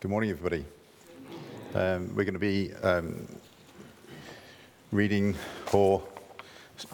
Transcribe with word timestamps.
Good 0.00 0.10
morning, 0.10 0.30
everybody. 0.30 0.64
Um, 1.74 2.08
we're 2.16 2.24
going 2.24 2.32
to 2.32 2.38
be 2.38 2.72
um, 2.82 3.28
reading 4.92 5.34
or 5.74 6.02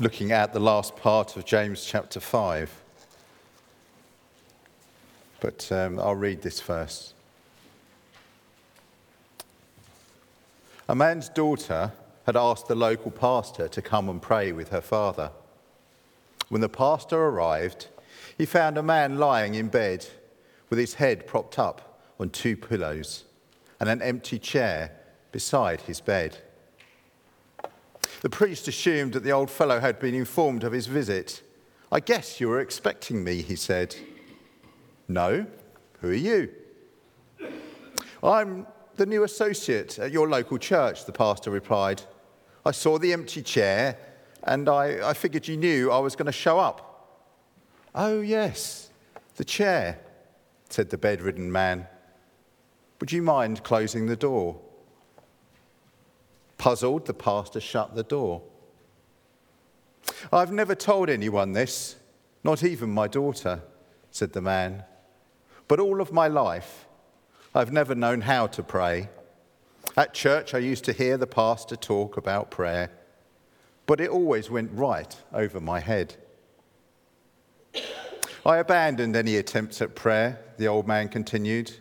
looking 0.00 0.32
at 0.32 0.52
the 0.52 0.58
last 0.58 0.96
part 0.96 1.36
of 1.36 1.44
James 1.44 1.84
chapter 1.84 2.18
5. 2.18 2.68
But 5.38 5.70
um, 5.70 6.00
I'll 6.00 6.16
read 6.16 6.42
this 6.42 6.58
first. 6.58 7.14
A 10.88 10.96
man's 10.96 11.28
daughter 11.28 11.92
had 12.24 12.34
asked 12.34 12.66
the 12.66 12.74
local 12.74 13.12
pastor 13.12 13.68
to 13.68 13.80
come 13.80 14.08
and 14.08 14.20
pray 14.20 14.50
with 14.50 14.70
her 14.70 14.80
father. 14.80 15.30
When 16.48 16.60
the 16.60 16.68
pastor 16.68 17.26
arrived, 17.26 17.86
he 18.36 18.46
found 18.46 18.76
a 18.76 18.82
man 18.82 19.16
lying 19.16 19.54
in 19.54 19.68
bed 19.68 20.08
with 20.70 20.80
his 20.80 20.94
head 20.94 21.28
propped 21.28 21.56
up 21.56 21.85
on 22.18 22.30
two 22.30 22.56
pillows 22.56 23.24
and 23.80 23.88
an 23.88 24.02
empty 24.02 24.38
chair 24.38 24.92
beside 25.32 25.82
his 25.82 26.00
bed. 26.00 26.38
The 28.22 28.30
priest 28.30 28.68
assumed 28.68 29.12
that 29.12 29.22
the 29.22 29.32
old 29.32 29.50
fellow 29.50 29.80
had 29.80 29.98
been 29.98 30.14
informed 30.14 30.64
of 30.64 30.72
his 30.72 30.86
visit. 30.86 31.42
I 31.92 32.00
guess 32.00 32.40
you 32.40 32.48
were 32.48 32.60
expecting 32.60 33.22
me, 33.22 33.42
he 33.42 33.56
said. 33.56 33.94
No. 35.08 35.46
Who 36.00 36.10
are 36.10 36.14
you? 36.14 36.50
I'm 38.22 38.66
the 38.96 39.06
new 39.06 39.24
associate 39.24 39.98
at 39.98 40.10
your 40.10 40.28
local 40.28 40.58
church, 40.58 41.04
the 41.04 41.12
pastor 41.12 41.50
replied. 41.50 42.02
I 42.64 42.70
saw 42.70 42.98
the 42.98 43.12
empty 43.12 43.42
chair 43.42 43.98
and 44.44 44.68
I, 44.68 45.10
I 45.10 45.12
figured 45.12 45.46
you 45.46 45.56
knew 45.56 45.90
I 45.90 45.98
was 45.98 46.16
going 46.16 46.26
to 46.26 46.32
show 46.32 46.58
up. 46.58 46.82
Oh, 47.94 48.20
yes, 48.20 48.90
the 49.36 49.44
chair, 49.44 49.98
said 50.70 50.90
the 50.90 50.98
bedridden 50.98 51.50
man. 51.50 51.86
Would 53.00 53.12
you 53.12 53.22
mind 53.22 53.62
closing 53.62 54.06
the 54.06 54.16
door? 54.16 54.58
Puzzled, 56.58 57.06
the 57.06 57.14
pastor 57.14 57.60
shut 57.60 57.94
the 57.94 58.02
door. 58.02 58.42
I've 60.32 60.52
never 60.52 60.74
told 60.74 61.10
anyone 61.10 61.52
this, 61.52 61.96
not 62.42 62.62
even 62.62 62.90
my 62.90 63.08
daughter, 63.08 63.62
said 64.10 64.32
the 64.32 64.40
man. 64.40 64.84
But 65.68 65.80
all 65.80 66.00
of 66.00 66.12
my 66.12 66.28
life, 66.28 66.86
I've 67.54 67.72
never 67.72 67.94
known 67.94 68.22
how 68.22 68.46
to 68.48 68.62
pray. 68.62 69.08
At 69.96 70.14
church, 70.14 70.54
I 70.54 70.58
used 70.58 70.84
to 70.84 70.92
hear 70.92 71.16
the 71.16 71.26
pastor 71.26 71.76
talk 71.76 72.16
about 72.16 72.50
prayer, 72.50 72.90
but 73.86 74.00
it 74.00 74.10
always 74.10 74.50
went 74.50 74.72
right 74.72 75.16
over 75.32 75.60
my 75.60 75.80
head. 75.80 76.16
I 78.44 78.58
abandoned 78.58 79.16
any 79.16 79.36
attempts 79.36 79.82
at 79.82 79.94
prayer, 79.94 80.40
the 80.56 80.68
old 80.68 80.86
man 80.86 81.08
continued. 81.08 81.76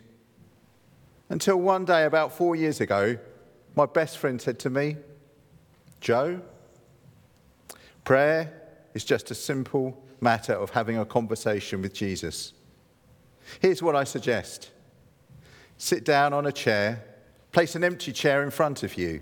Until 1.28 1.56
one 1.56 1.84
day, 1.84 2.04
about 2.04 2.32
four 2.32 2.54
years 2.54 2.80
ago, 2.80 3.18
my 3.74 3.86
best 3.86 4.18
friend 4.18 4.40
said 4.40 4.58
to 4.60 4.70
me, 4.70 4.96
Joe, 6.00 6.40
prayer 8.04 8.52
is 8.94 9.04
just 9.04 9.30
a 9.30 9.34
simple 9.34 10.02
matter 10.20 10.54
of 10.54 10.70
having 10.70 10.98
a 10.98 11.04
conversation 11.04 11.82
with 11.82 11.92
Jesus. 11.92 12.52
Here's 13.60 13.82
what 13.82 13.96
I 13.96 14.04
suggest 14.04 14.70
sit 15.78 16.04
down 16.04 16.32
on 16.32 16.46
a 16.46 16.52
chair, 16.52 17.04
place 17.52 17.74
an 17.74 17.84
empty 17.84 18.12
chair 18.12 18.42
in 18.42 18.50
front 18.50 18.82
of 18.82 18.96
you, 18.96 19.20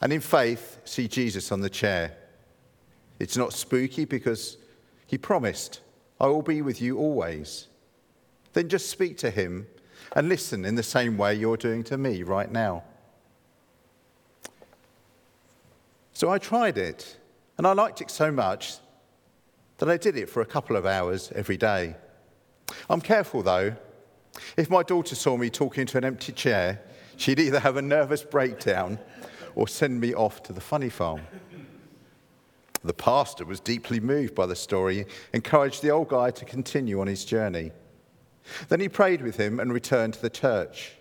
and 0.00 0.12
in 0.12 0.20
faith, 0.20 0.78
see 0.84 1.08
Jesus 1.08 1.52
on 1.52 1.60
the 1.60 1.70
chair. 1.70 2.16
It's 3.18 3.36
not 3.36 3.52
spooky 3.52 4.04
because 4.04 4.56
he 5.06 5.18
promised, 5.18 5.80
I 6.20 6.26
will 6.26 6.42
be 6.42 6.62
with 6.62 6.80
you 6.80 6.98
always. 6.98 7.66
Then 8.52 8.68
just 8.68 8.88
speak 8.88 9.18
to 9.18 9.30
him 9.30 9.66
and 10.16 10.30
listen 10.30 10.64
in 10.64 10.74
the 10.76 10.82
same 10.82 11.18
way 11.18 11.34
you're 11.34 11.58
doing 11.58 11.84
to 11.84 11.98
me 11.98 12.22
right 12.22 12.50
now. 12.50 12.82
So 16.14 16.30
I 16.30 16.38
tried 16.38 16.78
it, 16.78 17.18
and 17.58 17.66
I 17.66 17.74
liked 17.74 18.00
it 18.00 18.10
so 18.10 18.32
much 18.32 18.78
that 19.76 19.90
I 19.90 19.98
did 19.98 20.16
it 20.16 20.30
for 20.30 20.40
a 20.40 20.46
couple 20.46 20.74
of 20.74 20.86
hours 20.86 21.30
every 21.34 21.58
day. 21.58 21.96
I'm 22.88 23.02
careful 23.02 23.42
though. 23.42 23.76
If 24.56 24.70
my 24.70 24.82
daughter 24.82 25.14
saw 25.14 25.36
me 25.36 25.50
talking 25.50 25.84
to 25.84 25.98
an 25.98 26.04
empty 26.04 26.32
chair, 26.32 26.80
she'd 27.18 27.38
either 27.38 27.60
have 27.60 27.76
a 27.76 27.82
nervous 27.82 28.22
breakdown 28.22 28.98
or 29.54 29.68
send 29.68 30.00
me 30.00 30.14
off 30.14 30.42
to 30.44 30.54
the 30.54 30.62
funny 30.62 30.88
farm. 30.88 31.20
The 32.82 32.94
pastor 32.94 33.44
was 33.44 33.60
deeply 33.60 34.00
moved 34.00 34.34
by 34.34 34.46
the 34.46 34.56
story, 34.56 35.04
encouraged 35.34 35.82
the 35.82 35.90
old 35.90 36.08
guy 36.08 36.30
to 36.30 36.44
continue 36.46 37.02
on 37.02 37.06
his 37.06 37.26
journey. 37.26 37.72
Then 38.68 38.80
he 38.80 38.88
prayed 38.88 39.22
with 39.22 39.36
him 39.36 39.60
and 39.60 39.72
returned 39.72 40.14
to 40.14 40.22
the 40.22 40.30
church. 40.30 40.92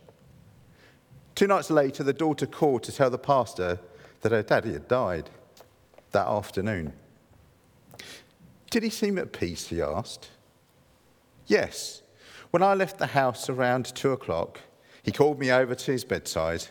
Two 1.35 1.47
nights 1.47 1.69
later, 1.69 2.03
the 2.03 2.13
daughter 2.13 2.45
called 2.45 2.83
to 2.83 2.91
tell 2.91 3.09
the 3.09 3.17
pastor 3.17 3.79
that 4.21 4.31
her 4.31 4.41
daddy 4.43 4.73
had 4.73 4.87
died 4.87 5.29
that 6.11 6.27
afternoon. 6.27 6.93
Did 8.71 8.83
he 8.83 8.89
seem 8.89 9.17
at 9.17 9.33
peace? 9.33 9.67
he 9.67 9.81
asked. 9.81 10.29
Yes. 11.45 12.01
When 12.51 12.63
I 12.63 12.73
left 12.73 12.97
the 12.97 13.07
house 13.07 13.49
around 13.49 13.93
two 13.93 14.11
o'clock, 14.11 14.61
he 15.03 15.11
called 15.11 15.39
me 15.39 15.51
over 15.51 15.75
to 15.75 15.91
his 15.91 16.03
bedside, 16.03 16.65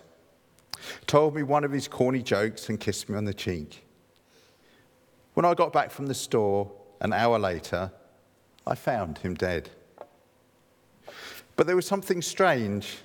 told 1.06 1.34
me 1.34 1.42
one 1.42 1.62
of 1.62 1.72
his 1.72 1.86
corny 1.86 2.22
jokes, 2.22 2.68
and 2.68 2.80
kissed 2.80 3.08
me 3.08 3.16
on 3.16 3.26
the 3.26 3.34
cheek. 3.34 3.86
When 5.34 5.44
I 5.44 5.54
got 5.54 5.72
back 5.72 5.90
from 5.90 6.06
the 6.06 6.14
store 6.14 6.72
an 7.00 7.12
hour 7.12 7.38
later, 7.38 7.92
I 8.66 8.74
found 8.74 9.18
him 9.18 9.34
dead. 9.34 9.70
But 11.56 11.66
there 11.66 11.76
was 11.76 11.86
something 11.86 12.20
strange, 12.20 12.98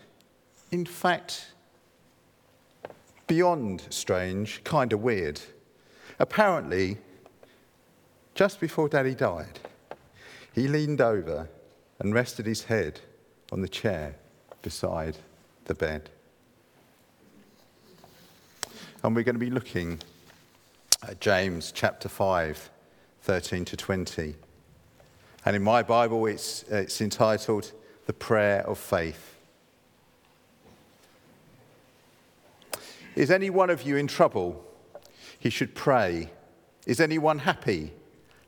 in 0.72 0.86
fact, 0.86 1.52
beyond 3.28 3.84
strange, 3.90 4.64
kind 4.64 4.92
of 4.92 5.02
weird. 5.02 5.40
Apparently, 6.18 6.98
just 8.34 8.60
before 8.60 8.90
Daddy 8.90 9.14
died, 9.14 9.60
he 10.54 10.68
leaned 10.68 11.00
over 11.00 11.48
and 12.00 12.14
rested 12.14 12.46
his 12.46 12.64
head 12.64 13.00
on 13.52 13.62
the 13.62 13.70
chair 13.70 14.16
beside 14.62 15.18
the 15.66 15.76
bed. 15.76 16.10
And 19.04 19.16
we're 19.16 19.24
going 19.24 19.36
to 19.36 19.40
be 19.40 19.52
looking 19.52 20.00
at 21.08 21.22
James 21.22 21.72
chapter 21.72 22.10
5, 22.10 22.70
13 23.22 23.66
to 23.66 23.78
20. 23.78 24.36
And 25.46 25.56
in 25.56 25.64
my 25.64 25.84
Bible, 25.84 26.26
it's, 26.26 26.64
it's 26.64 27.00
entitled 27.00 27.72
the 28.10 28.14
prayer 28.14 28.68
of 28.68 28.80
faith. 28.80 29.38
Is 33.16 33.30
any 33.30 33.52
one 33.52 33.70
of 33.70 33.84
you 33.84 33.98
in 33.98 34.08
trouble? 34.08 34.66
He 35.38 35.52
should 35.52 35.76
pray. 35.76 36.32
Is 36.88 37.00
anyone 37.00 37.38
happy? 37.38 37.94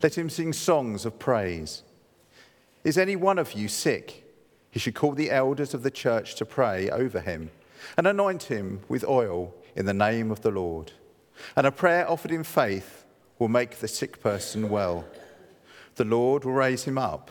Let 0.02 0.18
him 0.18 0.28
sing 0.28 0.52
songs 0.52 1.06
of 1.06 1.20
praise. 1.20 1.84
Is 2.82 2.98
any 2.98 3.14
one 3.14 3.38
of 3.38 3.52
you 3.52 3.68
sick? 3.68 4.24
He 4.72 4.80
should 4.80 4.96
call 4.96 5.12
the 5.12 5.30
elders 5.30 5.74
of 5.74 5.84
the 5.84 5.92
church 5.92 6.34
to 6.34 6.44
pray 6.44 6.90
over 6.90 7.20
him 7.20 7.52
and 7.96 8.08
anoint 8.08 8.42
him 8.42 8.80
with 8.88 9.04
oil 9.04 9.54
in 9.76 9.86
the 9.86 9.94
name 9.94 10.32
of 10.32 10.40
the 10.40 10.50
Lord. 10.50 10.90
And 11.54 11.68
a 11.68 11.70
prayer 11.70 12.10
offered 12.10 12.32
in 12.32 12.42
faith 12.42 13.04
will 13.38 13.46
make 13.46 13.78
the 13.78 13.86
sick 13.86 14.20
person 14.20 14.68
well. 14.68 15.04
The 15.94 16.04
Lord 16.04 16.44
will 16.44 16.52
raise 16.52 16.82
him 16.82 16.98
up. 16.98 17.30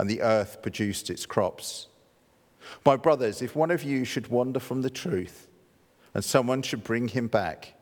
and 0.00 0.08
the 0.08 0.22
earth 0.22 0.62
produced 0.62 1.10
its 1.10 1.26
crops. 1.26 1.88
My 2.86 2.96
brothers, 2.96 3.42
if 3.42 3.54
one 3.54 3.70
of 3.70 3.82
you 3.82 4.06
should 4.06 4.28
wander 4.28 4.58
from 4.58 4.80
the 4.80 4.88
truth 4.88 5.46
and 6.14 6.24
someone 6.24 6.62
should 6.62 6.82
bring 6.82 7.08
him 7.08 7.28
back, 7.28 7.74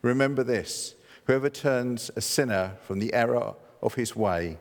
remember 0.00 0.44
this 0.44 0.94
whoever 1.26 1.50
turns 1.50 2.12
a 2.14 2.20
sinner 2.20 2.76
from 2.86 3.00
the 3.00 3.12
error 3.12 3.56
of 3.82 3.94
his 3.94 4.14
way 4.14 4.56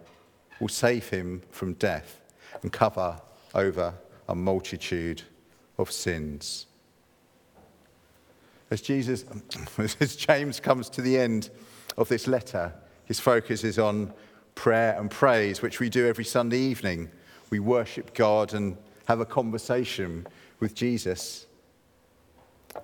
will 0.59 0.69
save 0.69 1.07
him 1.09 1.43
from 1.51 1.73
death 1.73 2.19
and 2.63 2.73
cover 2.73 3.21
over 3.53 3.93
a 4.27 4.33
multitude 4.33 5.21
of 5.77 5.91
sins. 5.91 6.65
As 8.71 8.81
Jesus, 8.81 9.23
as 9.99 10.15
James 10.15 10.59
comes 10.59 10.89
to 10.89 11.03
the 11.03 11.15
end 11.15 11.51
of 11.95 12.09
this 12.09 12.25
letter, 12.25 12.73
his 13.05 13.19
focus 13.19 13.63
is 13.63 13.77
on 13.77 14.11
prayer 14.57 14.99
and 14.99 15.09
praise, 15.09 15.61
which 15.61 15.79
we 15.79 15.87
do 15.87 16.07
every 16.07 16.25
Sunday 16.25 16.57
evening. 16.57 17.09
We 17.51 17.59
worship 17.59 18.13
God 18.13 18.53
and 18.53 18.75
have 19.05 19.21
a 19.21 19.25
conversation 19.25 20.27
with 20.59 20.73
Jesus. 20.73 21.45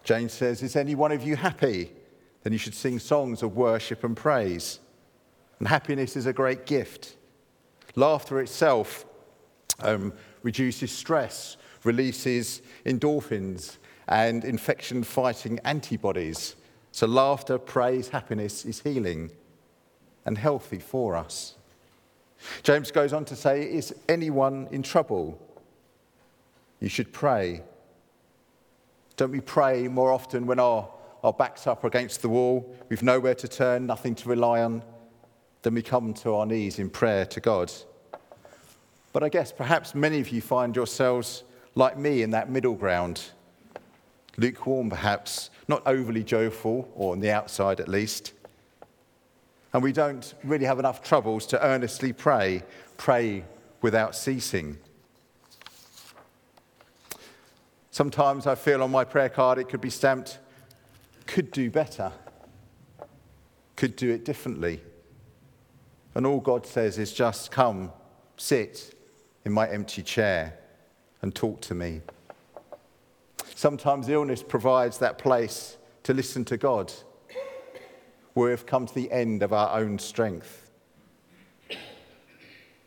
James 0.03 0.31
says, 0.31 0.61
Is 0.61 0.75
any 0.75 0.95
one 0.95 1.11
of 1.11 1.23
you 1.23 1.35
happy? 1.35 1.91
Then 2.43 2.53
you 2.53 2.59
should 2.59 2.75
sing 2.75 2.99
songs 2.99 3.41
of 3.41 3.55
worship 3.55 4.03
and 4.03 4.15
praise. 4.15 4.79
And 5.59 5.67
happiness 5.67 6.15
is 6.15 6.27
a 6.27 6.33
great 6.33 6.65
gift. 6.65 7.15
Laughter 7.95 8.39
itself 8.39 9.05
um, 9.79 10.13
reduces 10.43 10.91
stress, 10.91 11.57
releases 11.83 12.61
endorphins 12.85 13.77
and 14.07 14.45
infection 14.45 15.03
fighting 15.03 15.59
antibodies. 15.65 16.55
So, 16.91 17.07
laughter, 17.07 17.57
praise, 17.57 18.09
happiness 18.09 18.63
is 18.63 18.81
healing 18.81 19.31
and 20.25 20.37
healthy 20.37 20.79
for 20.79 21.15
us. 21.15 21.55
James 22.63 22.91
goes 22.91 23.13
on 23.13 23.25
to 23.25 23.35
say, 23.35 23.63
Is 23.63 23.93
anyone 24.07 24.67
in 24.71 24.83
trouble? 24.83 25.39
You 26.79 26.89
should 26.89 27.13
pray. 27.13 27.61
Don't 29.15 29.31
we 29.31 29.41
pray 29.41 29.87
more 29.87 30.11
often 30.11 30.45
when 30.45 30.59
our, 30.59 30.89
our 31.23 31.33
backs 31.33 31.67
up 31.67 31.83
against 31.83 32.21
the 32.21 32.29
wall, 32.29 32.75
we've 32.89 33.03
nowhere 33.03 33.35
to 33.35 33.47
turn, 33.47 33.85
nothing 33.85 34.15
to 34.15 34.29
rely 34.29 34.61
on? 34.61 34.83
Then 35.61 35.75
we 35.75 35.81
come 35.81 36.13
to 36.15 36.33
our 36.35 36.45
knees 36.45 36.79
in 36.79 36.89
prayer 36.89 37.25
to 37.27 37.39
God. 37.39 37.71
But 39.13 39.23
I 39.23 39.29
guess 39.29 39.51
perhaps 39.51 39.95
many 39.95 40.19
of 40.19 40.29
you 40.29 40.41
find 40.41 40.75
yourselves 40.75 41.43
like 41.75 41.97
me 41.97 42.23
in 42.23 42.31
that 42.31 42.49
middle 42.49 42.73
ground. 42.73 43.21
Lukewarm, 44.37 44.89
perhaps, 44.89 45.51
not 45.67 45.83
overly 45.85 46.23
joyful, 46.23 46.91
or 46.95 47.13
on 47.13 47.19
the 47.19 47.31
outside 47.31 47.79
at 47.79 47.87
least. 47.87 48.33
And 49.73 49.81
we 49.81 49.91
don't 49.91 50.33
really 50.43 50.65
have 50.65 50.79
enough 50.79 51.01
troubles 51.01 51.47
to 51.47 51.65
earnestly 51.65 52.13
pray, 52.13 52.63
pray 52.97 53.43
without 53.81 54.15
ceasing. 54.15 54.77
Sometimes 57.89 58.47
I 58.47 58.55
feel 58.55 58.81
on 58.81 58.91
my 58.91 59.03
prayer 59.03 59.29
card 59.29 59.57
it 59.57 59.69
could 59.69 59.81
be 59.81 59.89
stamped, 59.89 60.39
could 61.25 61.51
do 61.51 61.69
better, 61.69 62.11
could 63.75 63.95
do 63.95 64.11
it 64.11 64.25
differently. 64.25 64.81
And 66.15 66.25
all 66.25 66.39
God 66.39 66.65
says 66.65 66.97
is 66.97 67.11
just 67.11 67.51
come, 67.51 67.91
sit 68.37 68.95
in 69.45 69.51
my 69.51 69.67
empty 69.69 70.03
chair 70.03 70.57
and 71.21 71.33
talk 71.33 71.61
to 71.61 71.75
me. 71.75 72.01
Sometimes 73.55 74.09
illness 74.09 74.43
provides 74.43 74.97
that 74.99 75.17
place 75.17 75.77
to 76.03 76.13
listen 76.13 76.45
to 76.45 76.57
God, 76.57 76.91
where 78.33 78.49
we've 78.49 78.65
come 78.65 78.85
to 78.85 78.93
the 78.93 79.11
end 79.11 79.43
of 79.43 79.53
our 79.53 79.79
own 79.79 79.99
strength. 79.99 80.71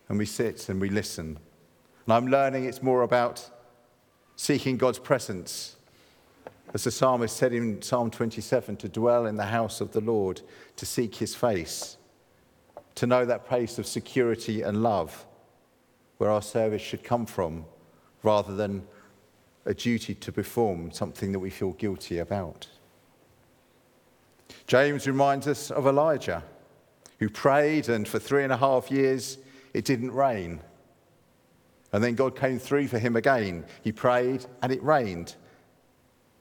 And 0.09 0.19
we 0.19 0.27
sit 0.27 0.69
and 0.69 0.81
we 0.81 0.89
listen. 0.89 1.39
And 2.07 2.13
I'm 2.13 2.29
learning 2.29 2.65
it's 2.65 2.83
more 2.83 3.03
about 3.03 3.49
seeking 4.37 4.77
God's 4.77 4.99
presence. 4.99 5.77
As 6.75 6.85
the 6.85 6.91
psalmist 6.91 7.37
said 7.37 7.53
in 7.53 7.81
Psalm 7.81 8.11
27, 8.11 8.77
to 8.77 8.89
dwell 8.89 9.27
in 9.27 9.37
the 9.37 9.47
house 9.47 9.81
of 9.81 9.93
the 9.93 10.01
Lord, 10.01 10.43
to 10.77 10.87
seek 10.87 11.15
his 11.17 11.35
face 11.35 11.97
to 12.97 13.07
know 13.07 13.25
that 13.25 13.47
place 13.47 13.79
of 13.79 13.87
security 13.87 14.63
and 14.63 14.83
love 14.83 15.27
where 16.19 16.31
our 16.31 16.43
service 16.43 16.83
should 16.83 17.05
come 17.05 17.27
from 17.27 17.65
rather 18.23 18.57
than 18.57 18.85
a 19.67 19.75
duty 19.75 20.15
to 20.15 20.33
perform 20.33 20.91
something 20.91 21.31
that 21.31 21.39
we 21.39 21.51
feel 21.51 21.73
guilty 21.73 22.19
about. 22.19 22.67
James 24.67 25.07
reminds 25.07 25.47
us 25.47 25.71
of 25.71 25.87
Elijah, 25.87 26.43
who 27.19 27.29
prayed, 27.29 27.89
and 27.89 28.07
for 28.07 28.19
three 28.19 28.45
and 28.45 28.53
a 28.53 28.57
half 28.57 28.91
years 28.91 29.39
it 29.75 29.85
didn't 29.85 30.13
rain. 30.13 30.61
And 31.93 32.03
then 32.03 32.15
God 32.15 32.37
came 32.37 32.59
through 32.59 32.89
for 32.89 32.99
him 32.99 33.17
again. 33.17 33.65
He 33.83 33.93
prayed, 33.93 34.45
and 34.63 34.73
it 34.73 34.83
rained, 34.83 35.37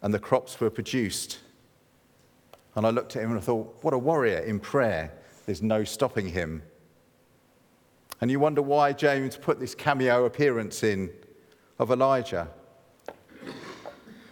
and 0.02 0.14
the 0.14 0.20
crops 0.20 0.60
were 0.60 0.70
produced. 0.70 1.40
And 2.76 2.86
I 2.86 2.90
looked 2.90 3.16
at 3.16 3.24
him 3.24 3.32
and 3.32 3.40
I 3.40 3.42
thought, 3.42 3.78
what 3.82 3.94
a 3.94 3.98
warrior 3.98 4.40
in 4.40 4.60
prayer 4.60 5.14
there's 5.46 5.62
no 5.62 5.84
stopping 5.84 6.28
him. 6.28 6.64
And 8.22 8.32
you 8.32 8.40
wonder 8.40 8.62
why 8.62 8.94
James 8.94 9.38
put 9.38 9.60
this 9.60 9.76
cameo 9.76 10.26
appearance 10.26 10.84
in 10.84 11.12
of 11.80 11.92
Elijah. 11.92 12.50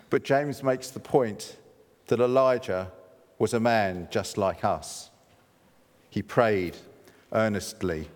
But 0.10 0.24
James 0.24 0.64
makes 0.64 0.90
the 0.90 1.00
point 1.00 1.58
that 2.08 2.20
Elijah 2.20 2.92
was 3.40 3.54
a 3.54 3.60
man 3.60 4.08
just 4.12 4.38
like 4.38 4.64
us. 4.64 5.10
He 6.10 6.22
prayed 6.22 6.78
earnestly. 7.32 8.10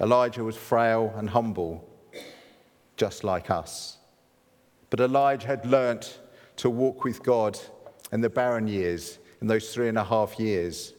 Elijah 0.00 0.44
was 0.44 0.56
frail 0.56 1.12
and 1.16 1.30
humble, 1.30 1.88
just 2.96 3.24
like 3.24 3.50
us. 3.50 3.98
But 4.90 5.00
Elijah 5.00 5.46
had 5.46 5.66
learnt 5.66 6.20
to 6.56 6.70
walk 6.70 7.04
with 7.04 7.22
God 7.22 7.58
in 8.12 8.20
the 8.20 8.28
barren 8.28 8.68
years 8.68 9.18
in 9.40 9.46
those 9.46 9.72
three 9.72 9.88
and 9.88 9.98
a 9.98 10.04
half 10.04 10.38
years. 10.38 10.92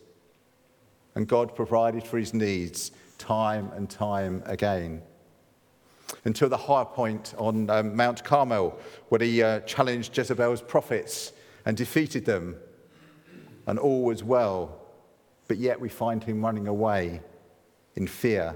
And 1.15 1.27
God 1.27 1.55
provided 1.55 2.03
for 2.03 2.17
his 2.17 2.33
needs 2.33 2.91
time 3.17 3.71
and 3.75 3.89
time 3.89 4.43
again. 4.45 5.01
Until 6.25 6.49
the 6.49 6.57
high 6.57 6.83
point 6.83 7.33
on 7.37 7.69
um, 7.69 7.95
Mount 7.95 8.23
Carmel, 8.23 8.77
where 9.09 9.21
he 9.21 9.41
uh, 9.41 9.61
challenged 9.61 10.17
Jezebel's 10.17 10.61
prophets 10.61 11.33
and 11.65 11.75
defeated 11.75 12.25
them, 12.25 12.55
and 13.67 13.79
all 13.79 14.03
was 14.03 14.23
well. 14.23 14.79
But 15.47 15.57
yet 15.57 15.79
we 15.79 15.89
find 15.89 16.23
him 16.23 16.43
running 16.43 16.67
away 16.67 17.21
in 17.95 18.07
fear, 18.07 18.55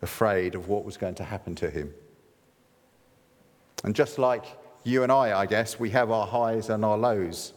afraid 0.00 0.54
of 0.54 0.68
what 0.68 0.84
was 0.84 0.96
going 0.96 1.14
to 1.16 1.24
happen 1.24 1.54
to 1.56 1.70
him. 1.70 1.92
And 3.84 3.94
just 3.94 4.18
like 4.18 4.44
you 4.84 5.02
and 5.02 5.12
I, 5.12 5.38
I 5.38 5.46
guess, 5.46 5.78
we 5.78 5.90
have 5.90 6.10
our 6.10 6.26
highs 6.26 6.68
and 6.70 6.84
our 6.84 6.98
lows 6.98 7.52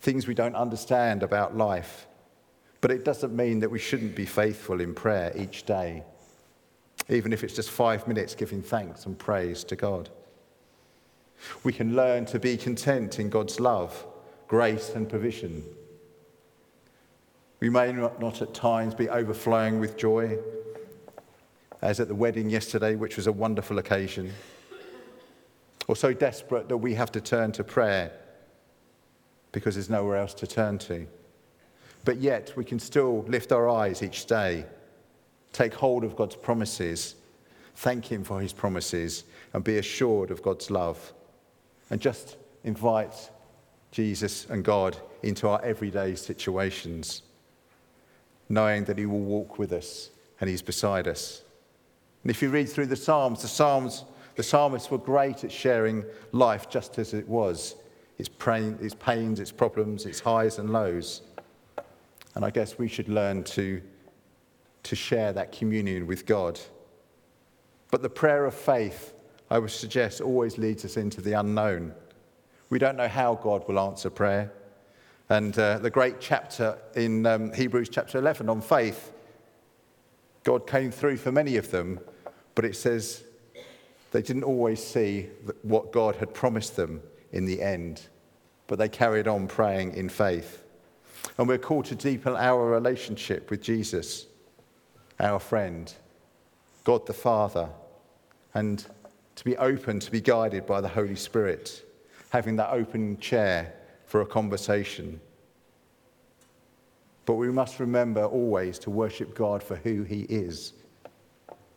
things 0.00 0.26
we 0.26 0.34
don't 0.34 0.54
understand 0.54 1.22
about 1.22 1.56
life. 1.56 2.06
But 2.80 2.90
it 2.90 3.04
doesn't 3.04 3.36
mean 3.36 3.60
that 3.60 3.70
we 3.70 3.78
shouldn't 3.78 4.16
be 4.16 4.24
faithful 4.24 4.80
in 4.80 4.94
prayer 4.94 5.32
each 5.36 5.64
day, 5.64 6.02
even 7.08 7.32
if 7.32 7.44
it's 7.44 7.54
just 7.54 7.70
five 7.70 8.08
minutes 8.08 8.34
giving 8.34 8.62
thanks 8.62 9.06
and 9.06 9.18
praise 9.18 9.62
to 9.64 9.76
God. 9.76 10.08
We 11.64 11.72
can 11.72 11.96
learn 11.96 12.26
to 12.26 12.38
be 12.38 12.56
content 12.56 13.18
in 13.18 13.30
God's 13.30 13.60
love, 13.60 14.06
grace, 14.48 14.90
and 14.90 15.08
provision. 15.08 15.64
We 17.60 17.68
may 17.68 17.92
not 17.92 18.40
at 18.40 18.54
times 18.54 18.94
be 18.94 19.08
overflowing 19.08 19.80
with 19.80 19.96
joy, 19.96 20.38
as 21.82 22.00
at 22.00 22.08
the 22.08 22.14
wedding 22.14 22.50
yesterday, 22.50 22.96
which 22.96 23.16
was 23.16 23.26
a 23.26 23.32
wonderful 23.32 23.78
occasion, 23.78 24.32
or 25.88 25.96
so 25.96 26.12
desperate 26.12 26.68
that 26.68 26.76
we 26.76 26.94
have 26.94 27.12
to 27.12 27.20
turn 27.20 27.52
to 27.52 27.64
prayer 27.64 28.12
because 29.52 29.74
there's 29.74 29.90
nowhere 29.90 30.16
else 30.16 30.34
to 30.34 30.46
turn 30.46 30.78
to. 30.78 31.06
But 32.04 32.18
yet, 32.18 32.52
we 32.56 32.64
can 32.64 32.78
still 32.78 33.22
lift 33.24 33.52
our 33.52 33.68
eyes 33.68 34.02
each 34.02 34.26
day, 34.26 34.64
take 35.52 35.74
hold 35.74 36.04
of 36.04 36.16
God's 36.16 36.36
promises, 36.36 37.16
thank 37.76 38.10
Him 38.10 38.24
for 38.24 38.40
His 38.40 38.52
promises, 38.52 39.24
and 39.52 39.62
be 39.62 39.78
assured 39.78 40.30
of 40.30 40.42
God's 40.42 40.70
love. 40.70 41.12
And 41.90 42.00
just 42.00 42.36
invite 42.64 43.30
Jesus 43.90 44.46
and 44.46 44.64
God 44.64 44.96
into 45.22 45.48
our 45.48 45.62
everyday 45.62 46.14
situations, 46.14 47.22
knowing 48.48 48.84
that 48.84 48.98
He 48.98 49.06
will 49.06 49.20
walk 49.20 49.58
with 49.58 49.72
us 49.72 50.10
and 50.40 50.48
He's 50.48 50.62
beside 50.62 51.08
us. 51.08 51.42
And 52.22 52.30
if 52.30 52.42
you 52.42 52.50
read 52.50 52.68
through 52.68 52.86
the 52.86 52.96
Psalms, 52.96 53.42
the 53.42 53.48
Psalms, 53.48 54.04
the 54.36 54.42
psalmists 54.42 54.90
were 54.90 54.98
great 54.98 55.44
at 55.44 55.52
sharing 55.52 56.04
life 56.32 56.70
just 56.70 56.98
as 56.98 57.12
it 57.12 57.28
was 57.28 57.76
its, 58.20 58.28
pain, 58.28 58.78
its 58.80 58.94
pains, 58.94 59.40
its 59.40 59.50
problems, 59.50 60.06
its 60.06 60.20
highs 60.20 60.58
and 60.58 60.70
lows. 60.70 61.22
And 62.34 62.44
I 62.44 62.50
guess 62.50 62.78
we 62.78 62.86
should 62.86 63.08
learn 63.08 63.44
to, 63.44 63.80
to 64.84 64.96
share 64.96 65.32
that 65.32 65.52
communion 65.52 66.06
with 66.06 66.26
God. 66.26 66.60
But 67.90 68.02
the 68.02 68.10
prayer 68.10 68.44
of 68.44 68.54
faith, 68.54 69.14
I 69.50 69.58
would 69.58 69.70
suggest, 69.70 70.20
always 70.20 70.58
leads 70.58 70.84
us 70.84 70.96
into 70.96 71.20
the 71.20 71.32
unknown. 71.32 71.92
We 72.68 72.78
don't 72.78 72.96
know 72.96 73.08
how 73.08 73.34
God 73.34 73.66
will 73.66 73.80
answer 73.80 74.08
prayer. 74.08 74.52
And 75.28 75.58
uh, 75.58 75.78
the 75.78 75.90
great 75.90 76.20
chapter 76.20 76.78
in 76.94 77.26
um, 77.26 77.52
Hebrews 77.52 77.88
chapter 77.88 78.18
11 78.18 78.48
on 78.48 78.60
faith, 78.60 79.12
God 80.44 80.66
came 80.66 80.92
through 80.92 81.16
for 81.16 81.32
many 81.32 81.56
of 81.56 81.70
them, 81.70 82.00
but 82.54 82.64
it 82.64 82.76
says 82.76 83.24
they 84.12 84.22
didn't 84.22 84.44
always 84.44 84.82
see 84.82 85.28
what 85.62 85.92
God 85.92 86.16
had 86.16 86.32
promised 86.32 86.76
them 86.76 87.02
in 87.32 87.44
the 87.44 87.60
end. 87.60 88.02
But 88.68 88.78
they 88.78 88.88
carried 88.88 89.26
on 89.26 89.48
praying 89.48 89.94
in 89.94 90.08
faith. 90.08 90.64
And 91.38 91.48
we're 91.48 91.58
called 91.58 91.86
to 91.86 91.96
deepen 91.96 92.34
our 92.36 92.66
relationship 92.68 93.50
with 93.50 93.62
Jesus, 93.62 94.26
our 95.18 95.40
friend, 95.40 95.92
God 96.84 97.06
the 97.06 97.12
Father, 97.12 97.68
and 98.54 98.84
to 99.40 99.44
be 99.46 99.56
open 99.56 99.98
to 99.98 100.10
be 100.10 100.20
guided 100.20 100.66
by 100.66 100.82
the 100.82 100.88
Holy 100.88 101.16
Spirit, 101.16 101.82
having 102.28 102.56
that 102.56 102.68
open 102.74 103.16
chair 103.20 103.72
for 104.04 104.20
a 104.20 104.26
conversation. 104.26 105.18
But 107.24 107.36
we 107.36 107.50
must 107.50 107.80
remember 107.80 108.26
always 108.26 108.78
to 108.80 108.90
worship 108.90 109.34
God 109.34 109.62
for 109.62 109.76
who 109.76 110.02
He 110.02 110.24
is 110.24 110.74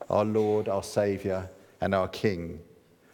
our 0.09 0.25
Lord, 0.25 0.67
our 0.67 0.83
Saviour, 0.83 1.49
and 1.79 1.95
our 1.95 2.09
King, 2.09 2.59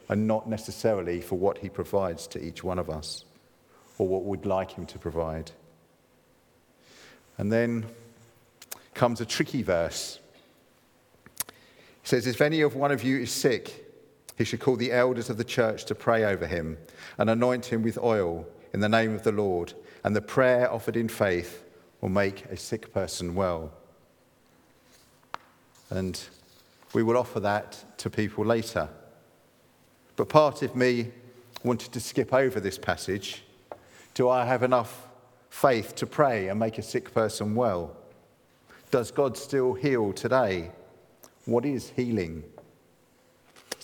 and 0.10 0.26
not 0.26 0.50
necessarily 0.50 1.22
for 1.22 1.38
what 1.38 1.60
he 1.60 1.70
provides 1.70 2.26
to 2.26 2.44
each 2.44 2.64
one 2.64 2.80
of 2.80 2.90
us 2.90 3.26
or 4.00 4.08
what 4.08 4.26
we'd 4.26 4.48
like 4.48 4.72
him 4.72 4.88
to 4.88 4.98
provide. 4.98 5.52
And 7.38 7.52
then 7.52 7.86
comes 8.96 9.22
a 9.22 9.28
tricky 9.28 9.62
verse. 9.62 10.18
He 11.46 11.54
says, 12.08 12.26
If 12.26 12.42
any 12.42 12.62
of 12.62 12.76
one 12.76 12.92
of 12.92 13.04
you 13.04 13.20
is 13.20 13.32
sick, 13.32 13.86
he 14.40 14.46
should 14.46 14.62
call 14.62 14.78
the 14.78 14.94
elders 14.94 15.30
of 15.30 15.38
the 15.38 15.44
church 15.44 15.84
to 15.84 15.94
pray 15.94 16.24
over 16.24 16.48
him 16.48 16.78
and 17.18 17.30
anoint 17.30 17.66
him 17.66 17.84
with 17.84 17.98
oil 17.98 18.48
in 18.74 18.80
the 18.80 18.88
name 18.88 19.14
of 19.14 19.24
the 19.24 19.34
Lord, 19.34 19.74
and 20.06 20.16
the 20.16 20.22
prayer 20.22 20.72
offered 20.72 20.96
in 20.96 21.10
faith 21.10 21.66
will 22.00 22.08
make 22.08 22.46
a 22.46 22.56
sick 22.56 22.94
person 22.94 23.36
well. 23.36 23.74
And 25.90 26.18
we 26.94 27.04
will 27.04 27.18
offer 27.18 27.42
that 27.42 27.84
to 27.98 28.10
people 28.10 28.46
later. 28.46 28.88
But 30.16 30.30
part 30.30 30.62
of 30.62 30.74
me 30.74 31.12
wanted 31.66 31.92
to 31.92 32.00
skip 32.00 32.34
over 32.34 32.62
this 32.62 32.78
passage. 32.78 33.44
Do 34.14 34.30
I 34.30 34.46
have 34.46 34.64
enough 34.64 35.06
faith 35.50 35.96
to 35.96 36.06
pray 36.06 36.48
and 36.48 36.58
make 36.58 36.78
a 36.78 36.82
sick 36.82 37.14
person 37.14 37.56
well? 37.56 37.98
Does 38.90 39.12
God 39.12 39.36
still 39.36 39.74
heal 39.74 40.14
today? 40.14 40.72
What 41.44 41.66
is 41.66 41.90
healing? 41.90 42.46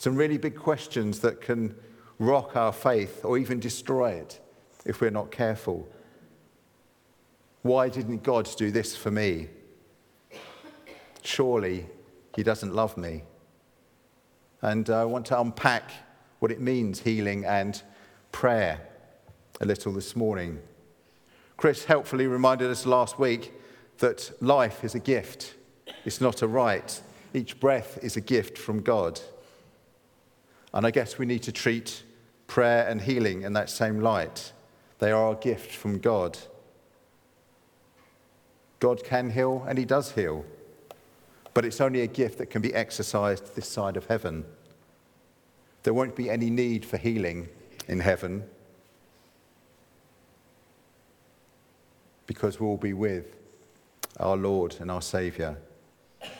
Some 0.06 0.16
really 0.16 0.38
big 0.38 0.56
questions 0.56 1.22
that 1.22 1.42
can 1.42 1.76
rock 2.20 2.56
our 2.56 2.72
faith 2.72 3.26
or 3.26 3.40
even 3.40 3.60
destroy 3.60 4.12
it 4.12 4.40
if 4.86 5.02
we're 5.02 5.10
not 5.10 5.32
careful. 5.32 5.90
Why 7.64 7.90
didn't 7.90 8.22
God 8.22 8.48
do 8.56 8.70
this 8.70 8.96
for 8.96 9.10
me? 9.10 9.48
Surely 11.24 11.88
he 12.36 12.44
doesn't 12.44 12.76
love 12.76 12.96
me. 12.98 13.24
And 14.62 14.92
I 14.92 15.06
want 15.06 15.26
to 15.26 15.42
unpack 15.42 15.90
what 16.38 16.52
it 16.52 16.62
means, 16.62 17.00
healing 17.00 17.44
and 17.44 17.82
prayer, 18.32 18.82
a 19.60 19.66
little 19.66 19.92
this 19.92 20.16
morning. 20.16 20.60
Chris 21.58 21.86
helpfully 21.86 22.28
reminded 22.28 22.70
us 22.70 22.86
last 22.86 23.18
week 23.18 23.54
that 23.98 24.30
life 24.40 24.84
is 24.84 24.94
a 24.94 25.00
gift, 25.00 25.56
it's 26.06 26.22
not 26.22 26.44
a 26.44 26.48
right. 26.48 27.02
Each 27.34 27.60
breath 27.60 27.98
is 28.04 28.16
a 28.16 28.22
gift 28.22 28.56
from 28.56 28.84
God. 28.84 29.20
And 30.76 30.86
I 30.86 30.92
guess 30.92 31.18
we 31.18 31.26
need 31.26 31.42
to 31.44 31.52
treat 31.52 32.04
prayer 32.46 32.88
and 32.88 33.02
healing 33.02 33.42
in 33.42 33.54
that 33.54 33.72
same 33.72 34.02
light. 34.02 34.54
They 35.00 35.12
are 35.12 35.32
a 35.32 35.36
gift 35.36 35.72
from 35.72 35.98
God. 35.98 36.38
God 38.80 39.04
can 39.04 39.32
heal, 39.32 39.66
and 39.68 39.80
He 39.80 39.86
does 39.86 40.12
heal 40.12 40.46
but 41.56 41.64
it's 41.64 41.80
only 41.80 42.02
a 42.02 42.08
gift 42.08 42.38
that 42.38 42.48
can 42.48 42.62
be 42.62 42.76
exercised 42.76 43.56
this 43.56 43.68
side 43.68 43.96
of 43.96 44.06
heaven. 44.08 44.44
There 45.84 45.94
won't 45.94 46.14
be 46.14 46.30
any 46.30 46.50
need 46.50 46.86
for 46.86 46.98
healing 46.98 47.48
in 47.88 48.02
heaven 48.02 48.44
because 52.28 52.60
we'll 52.60 52.76
be 52.76 52.92
with 52.92 53.38
our 54.20 54.36
Lord 54.36 54.76
and 54.82 54.92
our 54.92 55.02
Saviour, 55.02 55.58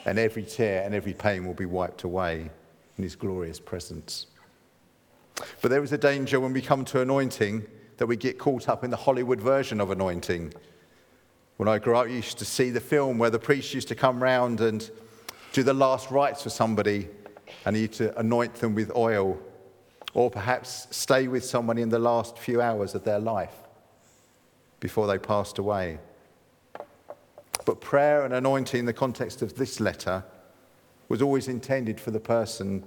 and 0.04 0.18
every 0.18 0.42
tear 0.42 0.82
and 0.82 0.94
every 0.94 1.14
pain 1.14 1.46
will 1.46 1.54
be 1.54 1.64
wiped 1.64 2.02
away 2.02 2.50
in 2.96 3.02
His 3.02 3.16
glorious 3.16 3.60
presence. 3.60 4.26
But 5.60 5.70
there 5.70 5.82
is 5.82 5.92
a 5.92 5.98
danger 5.98 6.40
when 6.40 6.52
we 6.52 6.62
come 6.62 6.84
to 6.86 7.00
anointing 7.00 7.66
that 7.98 8.06
we 8.06 8.16
get 8.16 8.38
caught 8.38 8.68
up 8.68 8.84
in 8.84 8.90
the 8.90 8.96
Hollywood 8.96 9.40
version 9.40 9.80
of 9.80 9.90
anointing. 9.90 10.52
When 11.56 11.68
I 11.68 11.78
grew 11.78 11.96
up, 11.96 12.06
I 12.06 12.10
used 12.10 12.38
to 12.38 12.44
see 12.44 12.70
the 12.70 12.80
film 12.80 13.18
where 13.18 13.30
the 13.30 13.38
priest 13.38 13.72
used 13.74 13.88
to 13.88 13.94
come 13.94 14.22
round 14.22 14.60
and 14.60 14.90
do 15.52 15.62
the 15.62 15.74
last 15.74 16.10
rites 16.10 16.42
for 16.42 16.50
somebody 16.50 17.08
and 17.64 17.76
need 17.76 17.92
to 17.94 18.18
anoint 18.18 18.54
them 18.56 18.74
with 18.74 18.94
oil, 18.94 19.38
or 20.14 20.30
perhaps 20.30 20.86
stay 20.90 21.28
with 21.28 21.44
someone 21.44 21.78
in 21.78 21.88
the 21.88 21.98
last 21.98 22.38
few 22.38 22.60
hours 22.60 22.94
of 22.94 23.04
their 23.04 23.18
life 23.18 23.54
before 24.80 25.06
they 25.06 25.18
passed 25.18 25.58
away. 25.58 25.98
But 27.64 27.80
prayer 27.80 28.24
and 28.24 28.34
anointing, 28.34 28.80
in 28.80 28.86
the 28.86 28.92
context 28.92 29.42
of 29.42 29.54
this 29.56 29.80
letter, 29.80 30.24
was 31.08 31.22
always 31.22 31.48
intended 31.48 32.00
for 32.00 32.10
the 32.10 32.20
person 32.20 32.84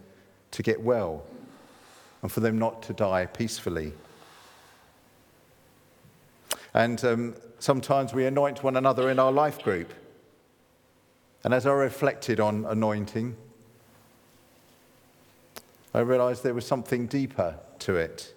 to 0.52 0.64
get 0.64 0.82
well 0.82 1.24
and 2.22 2.32
for 2.32 2.40
them 2.40 2.60
not 2.60 2.82
to 2.84 2.94
die 2.94 3.26
peacefully. 3.26 3.94
And 6.74 7.04
um, 7.06 7.36
sometimes 7.60 8.14
we 8.14 8.26
anoint 8.26 8.64
one 8.64 8.76
another 8.76 9.10
in 9.10 9.20
our 9.20 9.32
life 9.32 9.64
group. 9.64 9.94
And 11.44 11.54
as 11.54 11.66
I 11.66 11.72
reflected 11.72 12.40
on 12.40 12.66
anointing, 12.66 13.36
I 15.94 16.00
realized 16.00 16.44
there 16.44 16.54
was 16.54 16.68
something 16.68 17.08
deeper 17.08 17.56
to 17.80 17.96
it. 17.96 18.34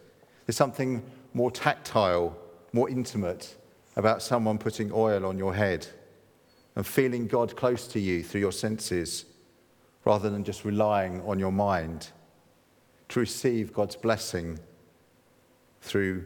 There's 0.47 0.57
something 0.57 1.03
more 1.35 1.51
tactile, 1.51 2.37
more 2.73 2.89
intimate 2.89 3.57
about 3.97 4.23
someone 4.23 4.59
putting 4.59 4.91
oil 4.93 5.27
on 5.27 5.37
your 5.37 5.55
head 5.55 5.87
and 6.77 6.87
feeling 6.87 7.27
God 7.27 7.57
close 7.57 7.87
to 7.89 8.01
you 8.01 8.23
through 8.23 8.41
your 8.41 8.53
senses 8.53 9.27
rather 10.05 10.31
than 10.31 10.45
just 10.45 10.65
relying 10.65 11.21
on 11.23 11.39
your 11.39 11.53
mind 11.53 12.09
to 13.09 13.21
receive 13.21 13.73
God's 13.73 13.97
blessing 13.97 14.59
through 15.81 16.25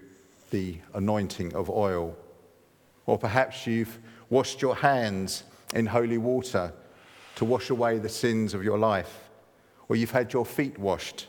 the 0.50 0.78
anointing 0.95 1.54
of 1.54 1.68
oil. 1.68 2.16
Or 3.06 3.18
perhaps 3.18 3.66
you've 3.66 3.99
washed 4.30 4.62
your 4.62 4.76
hands 4.76 5.45
in 5.75 5.87
holy 5.87 6.18
water 6.18 6.73
to 7.37 7.45
wash 7.45 7.71
away 7.71 7.99
the 7.99 8.09
sins 8.09 8.54
of 8.54 8.64
your 8.64 8.78
life, 8.78 9.28
or 9.88 9.97
you've 9.97 10.11
had 10.11 10.33
your 10.33 10.47
feet 10.47 10.78
washed. 10.78 11.26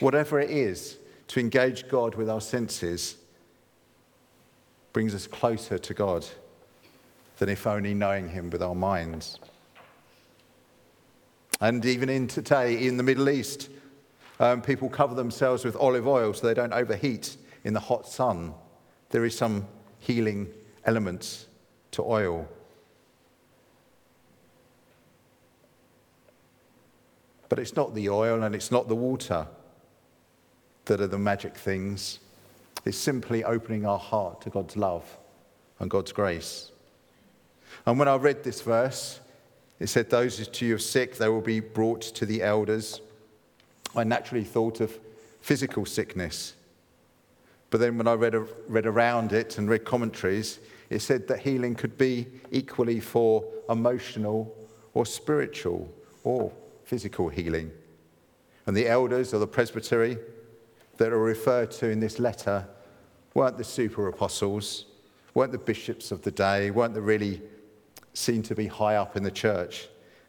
Whatever 0.00 0.40
it 0.40 0.50
is, 0.50 0.98
to 1.28 1.40
engage 1.40 1.88
God 1.88 2.14
with 2.14 2.28
our 2.30 2.40
senses 2.40 3.16
brings 4.92 5.14
us 5.14 5.26
closer 5.26 5.78
to 5.78 5.94
God 5.94 6.26
than 7.36 7.48
if 7.48 7.66
only 7.66 7.94
knowing 7.94 8.28
Him 8.28 8.50
with 8.50 8.62
our 8.62 8.74
minds. 8.74 9.38
And 11.60 11.84
even 11.84 12.08
in 12.08 12.28
today, 12.28 12.86
in 12.86 12.96
the 12.96 13.02
Middle 13.02 13.28
East, 13.28 13.68
um, 14.40 14.62
people 14.62 14.88
cover 14.88 15.14
themselves 15.14 15.64
with 15.64 15.74
olive 15.76 16.06
oil 16.06 16.32
so 16.32 16.46
they 16.46 16.54
don't 16.54 16.72
overheat 16.72 17.36
in 17.64 17.74
the 17.74 17.80
hot 17.80 18.06
sun. 18.06 18.54
There 19.10 19.24
is 19.24 19.36
some 19.36 19.66
healing 19.98 20.48
elements 20.84 21.46
to 21.92 22.02
oil. 22.02 22.48
But 27.48 27.58
it's 27.58 27.74
not 27.74 27.94
the 27.94 28.08
oil 28.10 28.42
and 28.42 28.54
it's 28.54 28.70
not 28.70 28.88
the 28.88 28.94
water 28.94 29.46
that 30.84 31.00
are 31.00 31.06
the 31.06 31.18
magic 31.18 31.56
things. 31.56 32.20
It's 32.84 32.96
simply 32.96 33.42
opening 33.42 33.84
our 33.84 33.98
heart 33.98 34.42
to 34.42 34.50
God's 34.50 34.76
love 34.76 35.04
and 35.80 35.90
God's 35.90 36.12
grace. 36.12 36.70
And 37.86 37.98
when 37.98 38.08
I 38.08 38.16
read 38.16 38.44
this 38.44 38.60
verse, 38.60 39.20
it 39.80 39.88
said, 39.88 40.10
Those 40.10 40.46
to 40.46 40.66
you 40.66 40.74
are 40.74 40.78
sick, 40.78 41.16
they 41.16 41.28
will 41.28 41.40
be 41.40 41.60
brought 41.60 42.02
to 42.02 42.26
the 42.26 42.42
elders. 42.42 43.00
I 43.94 44.04
naturally 44.04 44.44
thought 44.44 44.80
of 44.80 44.98
physical 45.40 45.86
sickness. 45.86 46.54
But 47.70 47.80
then 47.80 47.98
when 47.98 48.08
I 48.08 48.14
read, 48.14 48.34
read 48.66 48.86
around 48.86 49.32
it 49.32 49.58
and 49.58 49.68
read 49.68 49.84
commentaries, 49.84 50.58
it 50.90 51.00
said 51.00 51.28
that 51.28 51.40
healing 51.40 51.74
could 51.74 51.98
be 51.98 52.26
equally 52.50 53.00
for 53.00 53.44
emotional 53.68 54.54
or 54.94 55.04
spiritual 55.04 55.92
or 56.24 56.50
physical 56.84 57.28
healing. 57.28 57.70
And 58.66 58.76
the 58.76 58.88
elders 58.88 59.34
or 59.34 59.38
the 59.38 59.46
presbytery 59.46 60.18
that 60.96 61.12
are 61.12 61.18
referred 61.18 61.70
to 61.72 61.90
in 61.90 62.00
this 62.00 62.18
letter 62.18 62.66
weren't 63.34 63.58
the 63.58 63.64
super 63.64 64.08
apostles, 64.08 64.86
weren't 65.34 65.52
the 65.52 65.58
bishops 65.58 66.10
of 66.10 66.22
the 66.22 66.30
day, 66.30 66.70
weren't 66.70 66.94
the 66.94 67.00
really 67.00 67.40
seen 68.14 68.42
to 68.44 68.54
be 68.54 68.66
high 68.66 68.96
up 68.96 69.16
in 69.16 69.22
the 69.22 69.30
church. 69.30 69.88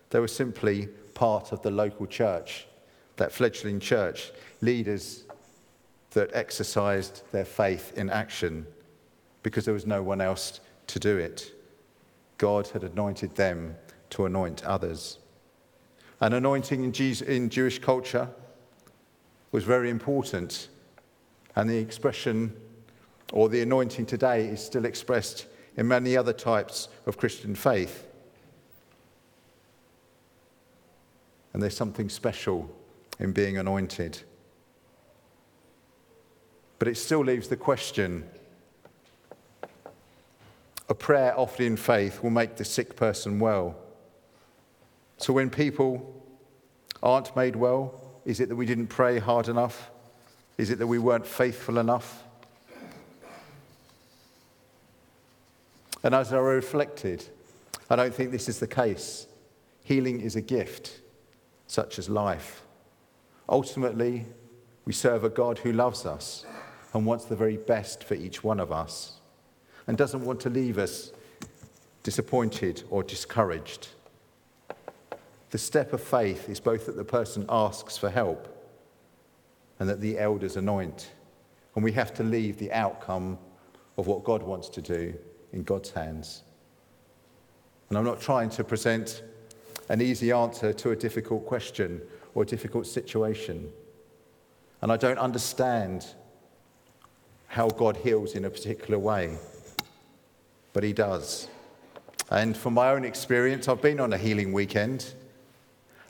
They 0.09 0.19
were 0.19 0.27
simply 0.27 0.87
part 1.13 1.51
of 1.51 1.61
the 1.61 1.71
local 1.71 2.05
church, 2.05 2.67
that 3.17 3.31
fledgling 3.31 3.79
church, 3.79 4.31
leaders 4.61 5.23
that 6.11 6.31
exercised 6.33 7.23
their 7.31 7.45
faith 7.45 7.97
in 7.97 8.09
action 8.09 8.65
because 9.43 9.65
there 9.65 9.73
was 9.73 9.85
no 9.85 10.01
one 10.01 10.21
else 10.21 10.59
to 10.87 10.99
do 10.99 11.17
it. 11.17 11.53
God 12.37 12.67
had 12.67 12.83
anointed 12.83 13.35
them 13.35 13.75
to 14.11 14.25
anoint 14.25 14.65
others. 14.65 15.19
An 16.21 16.33
anointing 16.33 16.83
in, 16.83 16.91
Jesus, 16.91 17.27
in 17.27 17.49
Jewish 17.49 17.79
culture 17.79 18.29
was 19.51 19.63
very 19.63 19.89
important. 19.89 20.69
And 21.55 21.69
the 21.69 21.77
expression 21.77 22.55
or 23.31 23.49
the 23.49 23.61
anointing 23.61 24.05
today 24.05 24.45
is 24.47 24.63
still 24.63 24.85
expressed 24.85 25.47
in 25.77 25.87
many 25.87 26.17
other 26.17 26.33
types 26.33 26.89
of 27.05 27.17
Christian 27.17 27.55
faith. 27.55 28.05
And 31.53 31.61
there's 31.61 31.75
something 31.75 32.09
special 32.09 32.69
in 33.19 33.31
being 33.31 33.57
anointed. 33.57 34.19
But 36.77 36.87
it 36.87 36.95
still 36.95 37.23
leaves 37.23 37.47
the 37.47 37.57
question 37.57 38.23
a 40.89 40.95
prayer 40.95 41.37
offered 41.39 41.63
in 41.63 41.77
faith 41.77 42.23
will 42.23 42.31
make 42.31 42.55
the 42.55 42.65
sick 42.65 42.95
person 42.95 43.39
well. 43.39 43.75
So 45.17 45.33
when 45.33 45.51
people 45.51 46.19
aren't 47.01 47.35
made 47.35 47.55
well? 47.55 48.01
Is 48.25 48.39
it 48.39 48.49
that 48.49 48.55
we 48.55 48.65
didn't 48.65 48.87
pray 48.87 49.19
hard 49.19 49.47
enough? 49.47 49.91
Is 50.57 50.69
it 50.69 50.79
that 50.79 50.87
we 50.87 50.99
weren't 50.99 51.25
faithful 51.25 51.77
enough? 51.77 52.23
And 56.03 56.15
as 56.15 56.31
I 56.31 56.37
reflected, 56.37 57.25
I 57.89 57.95
don't 57.95 58.13
think 58.13 58.31
this 58.31 58.47
is 58.47 58.59
the 58.59 58.67
case. 58.67 59.27
Healing 59.83 60.21
is 60.21 60.35
a 60.35 60.41
gift, 60.41 61.01
such 61.67 61.99
as 61.99 62.09
life. 62.09 62.63
Ultimately, 63.49 64.25
we 64.85 64.93
serve 64.93 65.23
a 65.23 65.29
God 65.29 65.59
who 65.59 65.73
loves 65.73 66.05
us 66.05 66.45
and 66.93 67.05
wants 67.05 67.25
the 67.25 67.35
very 67.35 67.57
best 67.57 68.03
for 68.03 68.13
each 68.13 68.43
one 68.43 68.59
of 68.59 68.71
us 68.71 69.19
and 69.87 69.97
doesn't 69.97 70.23
want 70.23 70.39
to 70.41 70.49
leave 70.49 70.77
us 70.77 71.11
disappointed 72.03 72.83
or 72.89 73.03
discouraged. 73.03 73.89
The 75.49 75.57
step 75.57 75.93
of 75.93 76.01
faith 76.01 76.47
is 76.47 76.59
both 76.59 76.85
that 76.85 76.95
the 76.95 77.03
person 77.03 77.45
asks 77.49 77.97
for 77.97 78.09
help 78.09 78.55
and 79.79 79.89
that 79.89 79.99
the 79.99 80.19
elders 80.19 80.55
anoint. 80.55 81.11
And 81.75 81.83
we 81.83 81.91
have 81.93 82.13
to 82.15 82.23
leave 82.23 82.57
the 82.57 82.71
outcome 82.71 83.37
of 83.97 84.07
what 84.07 84.23
God 84.23 84.43
wants 84.43 84.69
to 84.69 84.81
do 84.81 85.17
in 85.53 85.63
God's 85.63 85.91
hands. 85.91 86.43
And 87.89 87.97
I'm 87.97 88.05
not 88.05 88.21
trying 88.21 88.49
to 88.51 88.63
present 88.63 89.23
an 89.89 90.01
easy 90.01 90.31
answer 90.31 90.71
to 90.73 90.91
a 90.91 90.95
difficult 90.95 91.45
question 91.45 92.01
or 92.35 92.43
a 92.43 92.45
difficult 92.45 92.85
situation. 92.85 93.71
And 94.81 94.91
I 94.91 94.97
don't 94.97 95.17
understand 95.17 96.05
how 97.47 97.67
God 97.67 97.97
heals 97.97 98.35
in 98.35 98.45
a 98.45 98.49
particular 98.49 98.99
way, 98.99 99.37
but 100.71 100.83
He 100.83 100.93
does. 100.93 101.47
And 102.29 102.55
from 102.55 102.75
my 102.75 102.91
own 102.91 103.03
experience, 103.03 103.67
I've 103.67 103.81
been 103.81 103.99
on 103.99 104.13
a 104.13 104.17
healing 104.17 104.53
weekend, 104.53 105.13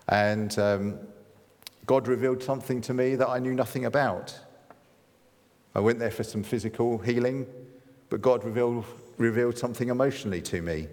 and 0.10 0.58
um, 0.60 1.00
God 1.86 2.10
revealed 2.10 2.44
something 2.44 2.82
to 2.82 2.94
me 2.94 3.16
that 3.16 3.30
I 3.30 3.40
knew 3.40 3.54
nothing 3.54 3.86
about. 3.86 4.38
I 5.74 5.80
went 5.80 5.98
there 5.98 6.12
for 6.12 6.24
some 6.24 6.44
physical 6.44 6.98
healing, 6.98 7.48
but 8.10 8.22
God 8.22 8.44
revealed, 8.44 8.84
revealed 9.20 9.58
something 9.58 9.90
emotionally 9.90 10.42
to 10.42 10.64
me. 10.64 10.88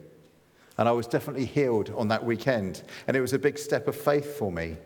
And 0.77 0.87
I 0.87 0.93
was 0.93 1.07
definitely 1.07 1.47
healed 1.47 1.91
on 1.97 2.09
that 2.09 2.23
weekend. 2.23 2.83
And 3.07 3.17
it 3.17 3.23
was 3.23 3.33
a 3.33 3.39
big 3.39 3.57
step 3.57 3.89
of 3.89 3.97
faith 3.97 4.37
for 4.37 4.53
me. 4.53 4.77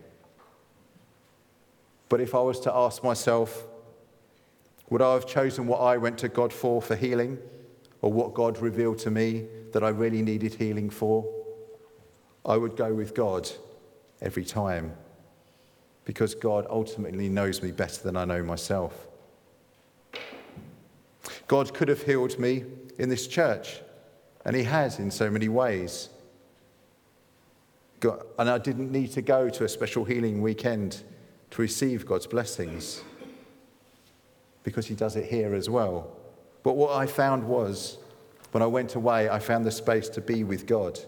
But 2.09 2.20
if 2.20 2.35
I 2.35 2.40
was 2.40 2.61
to 2.61 2.73
ask 2.73 3.02
myself, 3.02 3.66
would 4.88 5.02
I 5.02 5.14
have 5.14 5.26
chosen 5.26 5.66
what 5.66 5.78
I 5.78 5.97
went 5.97 6.18
to 6.18 6.28
God 6.28 6.52
for 6.52 6.80
for 6.80 6.94
healing, 6.94 7.38
or 8.02 8.12
what 8.12 8.35
God 8.35 8.59
revealed 8.59 8.99
to 8.99 9.11
me 9.11 9.47
that 9.73 9.82
I 9.82 9.88
really 9.88 10.23
needed 10.23 10.54
healing 10.54 10.90
for? 10.90 11.25
I 12.44 12.56
would 12.56 12.76
go 12.76 12.94
with 12.94 13.14
God 13.14 13.50
every 14.20 14.44
time 14.44 14.94
because 16.04 16.35
God 16.35 16.66
ultimately 16.68 17.28
knows 17.28 17.62
me 17.62 17.70
better 17.70 18.02
than 18.02 18.16
I 18.16 18.25
know 18.25 18.42
myself. 18.42 19.06
God 21.47 21.73
could 21.75 21.88
have 21.88 22.02
healed 22.02 22.38
me 22.38 22.64
in 23.00 23.09
this 23.09 23.26
church, 23.26 23.80
and 24.45 24.54
He 24.54 24.62
has 24.64 24.99
in 24.99 25.11
so 25.11 25.30
many 25.30 25.49
ways. 25.49 26.11
God, 27.99 28.23
and 28.38 28.49
I 28.49 28.59
didn't 28.59 28.92
need 28.92 29.11
to 29.12 29.23
go 29.23 29.49
to 29.49 29.64
a 29.64 29.69
special 29.69 30.04
healing 30.04 30.42
weekend 30.42 31.02
to 31.50 31.62
receive 31.62 32.07
God's 32.07 32.26
blessings 32.26 33.02
because 34.62 34.87
He 34.87 34.95
does 34.95 35.16
it 35.16 35.30
here 35.30 35.54
as 35.54 35.71
well. 35.71 36.14
But 36.62 36.76
what 36.76 36.95
I 36.95 37.07
found 37.07 37.45
was 37.45 37.97
when 38.52 38.62
I 38.62 38.66
went 38.66 38.95
away, 38.95 39.30
I 39.30 39.38
found 39.38 39.64
the 39.64 39.71
space 39.71 40.11
to 40.11 40.21
be 40.21 40.45
with 40.45 40.66
God. 40.66 41.00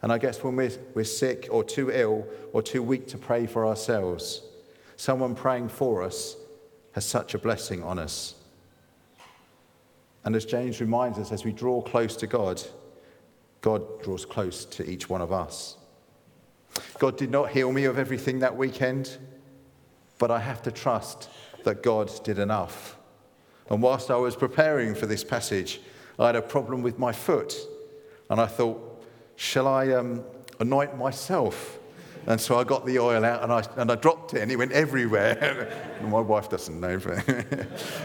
And 0.00 0.10
I 0.10 0.16
guess 0.16 0.42
when 0.42 0.56
we're, 0.56 0.72
we're 0.94 1.04
sick 1.04 1.48
or 1.50 1.62
too 1.62 1.90
ill 1.92 2.26
or 2.54 2.62
too 2.62 2.82
weak 2.82 3.06
to 3.08 3.18
pray 3.18 3.46
for 3.46 3.66
ourselves, 3.66 4.40
someone 4.96 5.34
praying 5.34 5.68
for 5.68 6.02
us 6.02 6.36
has 6.92 7.04
such 7.04 7.34
a 7.34 7.38
blessing 7.38 7.82
on 7.82 7.98
us. 7.98 8.36
And 10.24 10.36
as 10.36 10.44
James 10.44 10.80
reminds 10.80 11.18
us, 11.18 11.32
as 11.32 11.44
we 11.44 11.52
draw 11.52 11.80
close 11.80 12.16
to 12.16 12.26
God, 12.26 12.62
God 13.60 14.02
draws 14.02 14.24
close 14.24 14.64
to 14.66 14.88
each 14.88 15.08
one 15.08 15.20
of 15.20 15.32
us. 15.32 15.76
God 16.98 17.16
did 17.16 17.30
not 17.30 17.50
heal 17.50 17.72
me 17.72 17.84
of 17.84 17.98
everything 17.98 18.40
that 18.40 18.56
weekend, 18.56 19.18
but 20.18 20.30
I 20.30 20.38
have 20.40 20.62
to 20.62 20.72
trust 20.72 21.28
that 21.64 21.82
God 21.82 22.10
did 22.24 22.38
enough. 22.38 22.96
And 23.68 23.82
whilst 23.82 24.10
I 24.10 24.16
was 24.16 24.36
preparing 24.36 24.94
for 24.94 25.06
this 25.06 25.24
passage, 25.24 25.80
I 26.18 26.26
had 26.26 26.36
a 26.36 26.42
problem 26.42 26.82
with 26.82 26.98
my 26.98 27.12
foot. 27.12 27.54
And 28.28 28.40
I 28.40 28.46
thought, 28.46 29.04
shall 29.36 29.66
I 29.66 29.92
um, 29.92 30.24
anoint 30.58 30.96
myself? 30.96 31.78
And 32.26 32.40
so 32.40 32.58
I 32.58 32.64
got 32.64 32.84
the 32.84 32.98
oil 32.98 33.24
out 33.24 33.42
and 33.42 33.52
I, 33.52 33.64
and 33.76 33.90
I 33.90 33.94
dropped 33.94 34.34
it 34.34 34.42
and 34.42 34.52
it 34.52 34.56
went 34.56 34.72
everywhere. 34.72 35.98
my 36.02 36.20
wife 36.20 36.50
doesn't 36.50 36.78
know. 36.78 36.98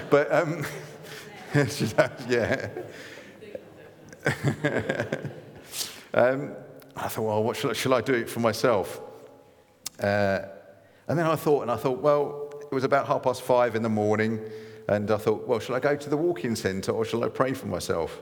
but 0.10 0.32
um, 0.34 0.65
yeah. 2.27 2.69
um, 6.13 6.51
I 6.95 7.08
thought, 7.08 7.23
well, 7.23 7.43
what 7.43 7.58
shall, 7.58 7.73
shall, 7.73 7.93
I 7.93 8.01
do 8.01 8.13
it 8.13 8.29
for 8.29 8.39
myself? 8.39 9.01
Uh, 9.99 10.39
and 11.08 11.19
then 11.19 11.25
I 11.25 11.36
thought, 11.36 11.62
and 11.62 11.71
I 11.71 11.75
thought, 11.75 11.99
well, 11.99 12.51
it 12.62 12.73
was 12.73 12.84
about 12.84 13.08
half 13.08 13.23
past 13.23 13.41
five 13.41 13.75
in 13.75 13.84
the 13.84 13.89
morning. 13.89 14.39
And 14.88 15.10
I 15.12 15.17
thought, 15.17 15.47
well, 15.47 15.60
shall 15.60 15.75
I 15.75 15.79
go 15.79 15.95
to 15.95 16.10
the 16.10 16.17
walk-in 16.17 16.55
centre 16.55 16.91
or 16.91 17.05
shall 17.05 17.23
I 17.23 17.29
pray 17.29 17.53
for 17.53 17.67
myself? 17.67 18.21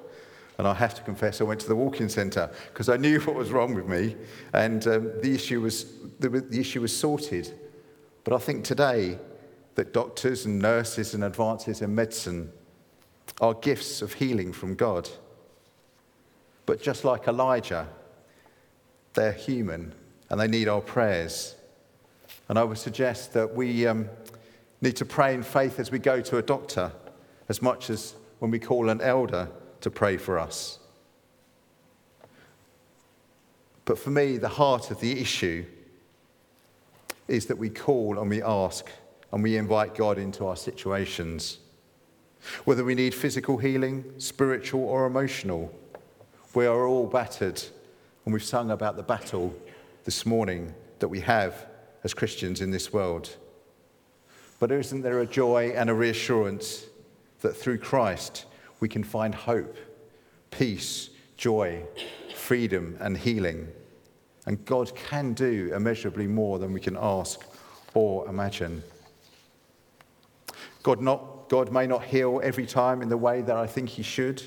And 0.57 0.67
I 0.67 0.73
have 0.73 0.93
to 0.95 1.01
confess, 1.01 1.41
I 1.41 1.45
went 1.45 1.59
to 1.61 1.67
the 1.67 1.75
walk-in 1.75 2.09
centre 2.09 2.51
because 2.71 2.89
I 2.89 2.97
knew 2.97 3.19
what 3.21 3.35
was 3.35 3.51
wrong 3.51 3.73
with 3.73 3.87
me, 3.87 4.15
and 4.53 4.85
um, 4.87 5.11
the 5.21 5.33
issue 5.33 5.61
was 5.61 5.85
the, 6.19 6.29
the 6.29 6.59
issue 6.59 6.81
was 6.81 6.95
sorted. 6.95 7.59
But 8.23 8.33
I 8.33 8.37
think 8.37 8.63
today 8.63 9.17
that 9.75 9.93
doctors 9.93 10.45
and 10.45 10.59
nurses 10.59 11.15
and 11.15 11.23
advances 11.23 11.81
in 11.81 11.95
medicine 11.95 12.51
are 13.41 13.53
gifts 13.53 14.01
of 14.01 14.13
healing 14.13 14.53
from 14.53 14.75
God. 14.75 15.09
But 16.65 16.81
just 16.81 17.03
like 17.03 17.27
Elijah, 17.27 17.87
they're 19.13 19.33
human 19.33 19.93
and 20.29 20.39
they 20.39 20.47
need 20.47 20.67
our 20.67 20.81
prayers. 20.81 21.55
And 22.49 22.57
I 22.57 22.63
would 22.63 22.77
suggest 22.77 23.33
that 23.33 23.53
we 23.53 23.87
um, 23.87 24.09
need 24.81 24.95
to 24.97 25.05
pray 25.05 25.33
in 25.33 25.43
faith 25.43 25.79
as 25.79 25.91
we 25.91 25.99
go 25.99 26.21
to 26.21 26.37
a 26.37 26.41
doctor, 26.41 26.91
as 27.49 27.61
much 27.61 27.89
as 27.89 28.15
when 28.39 28.51
we 28.51 28.59
call 28.59 28.89
an 28.89 29.01
elder 29.01 29.49
to 29.81 29.89
pray 29.89 30.17
for 30.17 30.39
us. 30.39 30.79
But 33.85 33.99
for 33.99 34.09
me, 34.11 34.37
the 34.37 34.49
heart 34.49 34.91
of 34.91 34.99
the 34.99 35.19
issue 35.19 35.65
is 37.27 37.47
that 37.47 37.57
we 37.57 37.69
call 37.69 38.19
and 38.19 38.29
we 38.29 38.41
ask 38.41 38.89
and 39.31 39.43
we 39.43 39.57
invite 39.57 39.95
God 39.95 40.17
into 40.17 40.45
our 40.45 40.55
situations. 40.55 41.59
Whether 42.65 42.83
we 42.83 42.95
need 42.95 43.13
physical 43.13 43.57
healing, 43.57 44.13
spiritual, 44.17 44.83
or 44.83 45.05
emotional, 45.05 45.73
we 46.53 46.65
are 46.65 46.85
all 46.85 47.07
battered. 47.07 47.61
And 48.25 48.33
we've 48.33 48.43
sung 48.43 48.71
about 48.71 48.95
the 48.95 49.03
battle 49.03 49.55
this 50.03 50.25
morning 50.25 50.73
that 50.99 51.07
we 51.07 51.19
have 51.21 51.65
as 52.03 52.13
Christians 52.13 52.61
in 52.61 52.71
this 52.71 52.93
world. 52.93 53.35
But 54.59 54.71
isn't 54.71 55.01
there 55.01 55.19
a 55.19 55.25
joy 55.25 55.73
and 55.75 55.89
a 55.89 55.93
reassurance 55.93 56.85
that 57.41 57.55
through 57.55 57.79
Christ 57.79 58.45
we 58.79 58.87
can 58.87 59.03
find 59.03 59.35
hope, 59.35 59.75
peace, 60.51 61.09
joy, 61.37 61.83
freedom, 62.35 62.97
and 62.99 63.17
healing? 63.17 63.67
And 64.45 64.63
God 64.65 64.93
can 64.95 65.33
do 65.33 65.73
immeasurably 65.73 66.27
more 66.27 66.59
than 66.59 66.73
we 66.73 66.79
can 66.79 66.97
ask 66.99 67.41
or 67.93 68.27
imagine. 68.27 68.83
God, 70.81 71.01
not, 71.01 71.21
God 71.49 71.71
may 71.71 71.87
not 71.87 72.03
heal 72.03 72.41
every 72.43 72.65
time 72.65 73.01
in 73.01 73.09
the 73.09 73.17
way 73.17 73.41
that 73.41 73.55
I 73.55 73.67
think 73.67 73.89
He 73.89 74.03
should, 74.03 74.41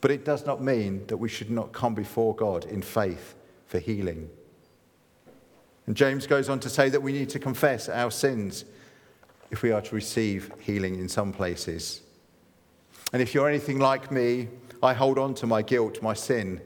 but 0.00 0.10
it 0.10 0.24
does 0.24 0.46
not 0.46 0.62
mean 0.62 1.06
that 1.06 1.16
we 1.16 1.28
should 1.28 1.50
not 1.50 1.72
come 1.72 1.94
before 1.94 2.34
God 2.34 2.64
in 2.66 2.82
faith 2.82 3.34
for 3.66 3.78
healing. 3.78 4.28
And 5.86 5.96
James 5.96 6.26
goes 6.26 6.48
on 6.48 6.60
to 6.60 6.70
say 6.70 6.88
that 6.88 7.02
we 7.02 7.12
need 7.12 7.28
to 7.30 7.38
confess 7.38 7.88
our 7.88 8.10
sins 8.10 8.64
if 9.50 9.62
we 9.62 9.70
are 9.70 9.82
to 9.82 9.94
receive 9.94 10.50
healing 10.60 10.94
in 10.98 11.08
some 11.08 11.32
places. 11.32 12.00
And 13.12 13.20
if 13.20 13.34
you're 13.34 13.48
anything 13.48 13.78
like 13.78 14.10
me, 14.10 14.48
I 14.82 14.92
hold 14.92 15.18
on 15.18 15.34
to 15.34 15.46
my 15.46 15.62
guilt, 15.62 16.02
my 16.02 16.14
sin, 16.14 16.60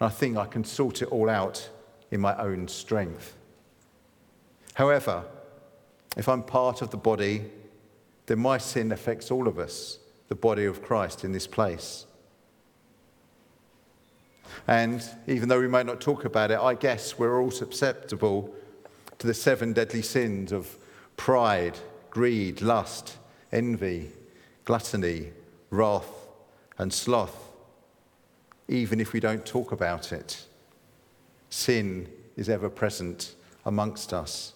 and 0.00 0.06
I 0.06 0.08
think 0.08 0.36
I 0.36 0.46
can 0.46 0.64
sort 0.64 1.02
it 1.02 1.08
all 1.08 1.28
out 1.28 1.68
in 2.10 2.20
my 2.20 2.36
own 2.36 2.68
strength. 2.68 3.36
However, 4.74 5.24
if 6.16 6.28
I'm 6.28 6.42
part 6.42 6.82
of 6.82 6.90
the 6.90 6.96
body, 6.96 7.44
then 8.26 8.38
my 8.38 8.58
sin 8.58 8.92
affects 8.92 9.30
all 9.30 9.46
of 9.46 9.58
us, 9.58 9.98
the 10.28 10.34
body 10.34 10.64
of 10.64 10.82
Christ 10.82 11.24
in 11.24 11.32
this 11.32 11.46
place. 11.46 12.06
And 14.66 15.04
even 15.26 15.48
though 15.48 15.60
we 15.60 15.68
might 15.68 15.86
not 15.86 16.00
talk 16.00 16.24
about 16.24 16.50
it, 16.50 16.58
I 16.58 16.74
guess 16.74 17.18
we're 17.18 17.40
all 17.40 17.50
susceptible 17.50 18.54
to 19.18 19.26
the 19.26 19.34
seven 19.34 19.72
deadly 19.72 20.02
sins 20.02 20.52
of 20.52 20.76
pride, 21.16 21.78
greed, 22.10 22.62
lust, 22.62 23.18
envy, 23.52 24.10
gluttony, 24.64 25.32
wrath, 25.70 26.08
and 26.78 26.92
sloth, 26.92 27.52
even 28.68 29.00
if 29.00 29.12
we 29.12 29.20
don't 29.20 29.44
talk 29.44 29.70
about 29.70 30.12
it. 30.12 30.46
Sin 31.50 32.08
is 32.36 32.48
ever 32.48 32.70
present 32.70 33.34
amongst 33.66 34.12
us. 34.12 34.53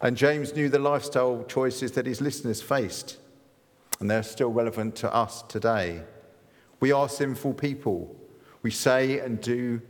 And 0.00 0.16
James 0.16 0.54
knew 0.54 0.68
the 0.68 0.78
lifestyle 0.78 1.44
choices 1.48 1.92
that 1.92 2.06
his 2.06 2.20
listeners 2.20 2.60
faced, 2.60 3.18
and 4.00 4.10
they're 4.10 4.22
still 4.22 4.52
relevant 4.52 4.94
to 4.96 5.14
us 5.14 5.42
today. 5.42 6.02
We 6.80 6.92
are 6.92 7.08
sinful 7.08 7.54
people. 7.54 8.14
We 8.62 8.70
say 8.70 9.20
and 9.20 9.40
do 9.40 9.80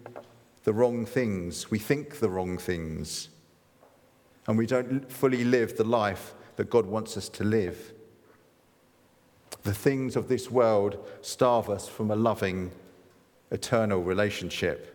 the 0.64 0.72
wrong 0.72 1.06
things, 1.06 1.70
we 1.70 1.78
think 1.78 2.18
the 2.18 2.28
wrong 2.28 2.58
things, 2.58 3.28
and 4.48 4.58
we 4.58 4.66
don't 4.66 5.10
fully 5.10 5.44
live 5.44 5.76
the 5.76 5.84
life 5.84 6.34
that 6.56 6.68
God 6.70 6.86
wants 6.86 7.16
us 7.16 7.28
to 7.30 7.44
live. 7.44 7.92
The 9.62 9.72
things 9.72 10.16
of 10.16 10.28
this 10.28 10.50
world 10.50 10.98
starve 11.20 11.70
us 11.70 11.88
from 11.88 12.10
a 12.10 12.16
loving, 12.16 12.72
eternal 13.50 14.02
relationship. 14.02 14.92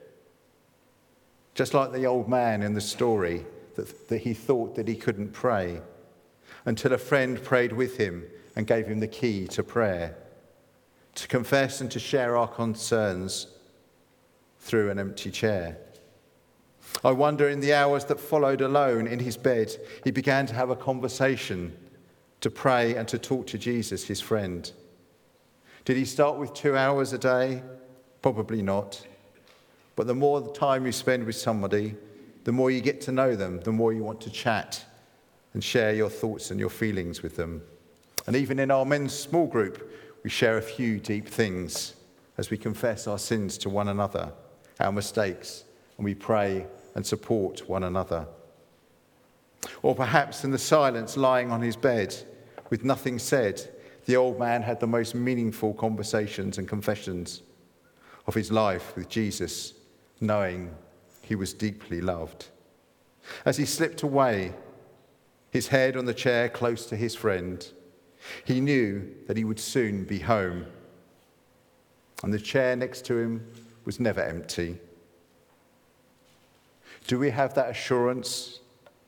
Just 1.56 1.74
like 1.74 1.92
the 1.92 2.06
old 2.06 2.28
man 2.28 2.62
in 2.62 2.74
the 2.74 2.82
story, 2.82 3.46
that, 3.76 4.10
that 4.10 4.20
he 4.20 4.34
thought 4.34 4.76
that 4.76 4.88
he 4.88 4.96
couldn't 4.96 5.34
pray 5.34 5.82
until 6.66 6.94
a 6.94 6.98
friend 6.98 7.44
prayed 7.44 7.74
with 7.74 7.98
him 7.98 8.24
and 8.56 8.68
gave 8.68 8.88
him 8.88 9.00
the 9.00 9.08
key 9.08 9.48
to 9.48 9.64
prayer, 9.64 10.16
to 11.16 11.28
confess 11.28 11.82
and 11.82 11.90
to 11.92 12.00
share 12.00 12.36
our 12.38 12.48
concerns 12.48 13.48
through 14.60 14.92
an 14.92 15.00
empty 15.00 15.32
chair. 15.32 15.78
I 17.04 17.12
wonder 17.12 17.50
in 17.50 17.62
the 17.62 17.74
hours 17.74 18.06
that 18.06 18.20
followed 18.20 18.62
alone 18.62 19.08
in 19.08 19.20
his 19.20 19.38
bed, 19.38 19.76
he 20.04 20.12
began 20.12 20.46
to 20.48 20.54
have 20.54 20.70
a 20.70 20.76
conversation, 20.76 21.76
to 22.42 22.50
pray 22.50 22.96
and 22.96 23.08
to 23.08 23.18
talk 23.18 23.48
to 23.48 23.58
Jesus, 23.58 24.04
his 24.06 24.20
friend. 24.20 24.72
Did 25.86 25.98
he 25.98 26.06
start 26.06 26.38
with 26.38 26.54
two 26.54 26.76
hours 26.76 27.14
a 27.14 27.18
day? 27.18 27.64
Probably 28.22 28.62
not. 28.62 29.06
But 29.96 30.08
the 30.08 30.16
more 30.16 30.54
time 30.54 30.86
you 30.86 30.92
spend 30.92 31.26
with 31.26 31.36
somebody, 31.36 31.96
the 32.44 32.52
more 32.52 32.72
you 32.72 32.82
get 32.82 33.02
to 33.02 33.12
know 33.12 33.36
them, 33.36 33.60
the 33.62 33.72
more 33.72 33.94
you 33.94 34.04
want 34.04 34.22
to 34.22 34.30
chat 34.30 34.84
and 35.54 35.64
share 35.64 35.94
your 35.94 36.10
thoughts 36.10 36.52
and 36.52 36.60
your 36.60 36.70
feelings 36.70 37.22
with 37.22 37.36
them. 37.36 37.62
And 38.28 38.36
even 38.36 38.60
in 38.60 38.72
our 38.72 38.86
men's 38.86 39.14
small 39.14 39.48
group, 39.48 39.92
we 40.24 40.30
share 40.30 40.58
a 40.58 40.62
few 40.62 41.00
deep 41.00 41.28
things 41.28 41.96
as 42.38 42.50
we 42.50 42.58
confess 42.58 43.08
our 43.08 43.20
sins 43.20 43.58
to 43.60 43.70
one 43.70 43.88
another, 43.88 44.32
our 44.80 44.92
mistakes, 44.92 45.64
and 45.98 46.06
we 46.06 46.16
pray 46.16 46.66
and 46.96 47.06
support 47.06 47.68
one 47.68 47.84
another. 47.84 48.28
Or 49.82 49.96
perhaps 49.96 50.44
in 50.44 50.52
the 50.52 50.58
silence 50.58 51.18
lying 51.18 51.52
on 51.52 51.62
his 51.62 51.76
bed 51.76 52.16
with 52.70 52.84
nothing 52.84 53.20
said, 53.20 53.70
the 54.06 54.16
old 54.16 54.40
man 54.40 54.62
had 54.62 54.80
the 54.80 54.88
most 54.88 55.14
meaningful 55.14 55.74
conversations 55.74 56.58
and 56.58 56.68
confessions 56.68 57.42
of 58.28 58.34
his 58.34 58.52
life 58.52 58.96
with 58.96 59.10
Jesus, 59.10 59.74
knowing 60.20 60.74
he 61.32 61.36
was 61.36 61.54
deeply 61.54 62.02
loved. 62.02 62.48
As 63.46 63.56
he 63.56 63.64
slipped 63.64 64.04
away, 64.04 64.52
his 65.50 65.70
head 65.70 65.96
on 65.96 66.04
the 66.04 66.14
chair 66.14 66.50
close 66.50 66.86
to 66.88 66.98
his 66.98 67.16
friend, 67.16 67.66
he 68.44 68.60
knew 68.60 69.10
that 69.28 69.38
he 69.38 69.46
would 69.46 69.58
soon 69.58 70.04
be 70.04 70.20
home. 70.20 70.66
And 72.22 72.34
the 72.34 72.38
chair 72.38 72.76
next 72.76 73.06
to 73.06 73.18
him 73.18 73.48
was 73.86 73.98
never 73.98 74.22
empty. 74.22 74.78
Do 77.08 77.18
we 77.18 77.30
have 77.30 77.54
that 77.54 77.70
assurance 77.70 78.60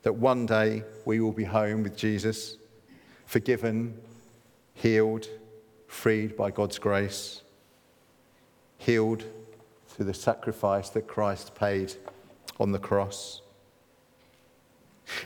that 0.02 0.14
one 0.14 0.46
day 0.46 0.82
we 1.04 1.20
will 1.20 1.30
be 1.30 1.44
home 1.44 1.82
with 1.82 1.94
Jesus, 1.94 2.56
forgiven, 3.26 4.00
healed, 4.72 5.28
freed 5.88 6.38
by 6.38 6.50
God's 6.50 6.78
grace, 6.78 7.42
healed 8.78 9.24
through 9.88 10.06
the 10.06 10.14
sacrifice 10.14 10.88
that 10.88 11.06
Christ 11.06 11.54
paid 11.54 11.92
on 12.60 12.72
the 12.72 12.78
cross. 12.78 13.42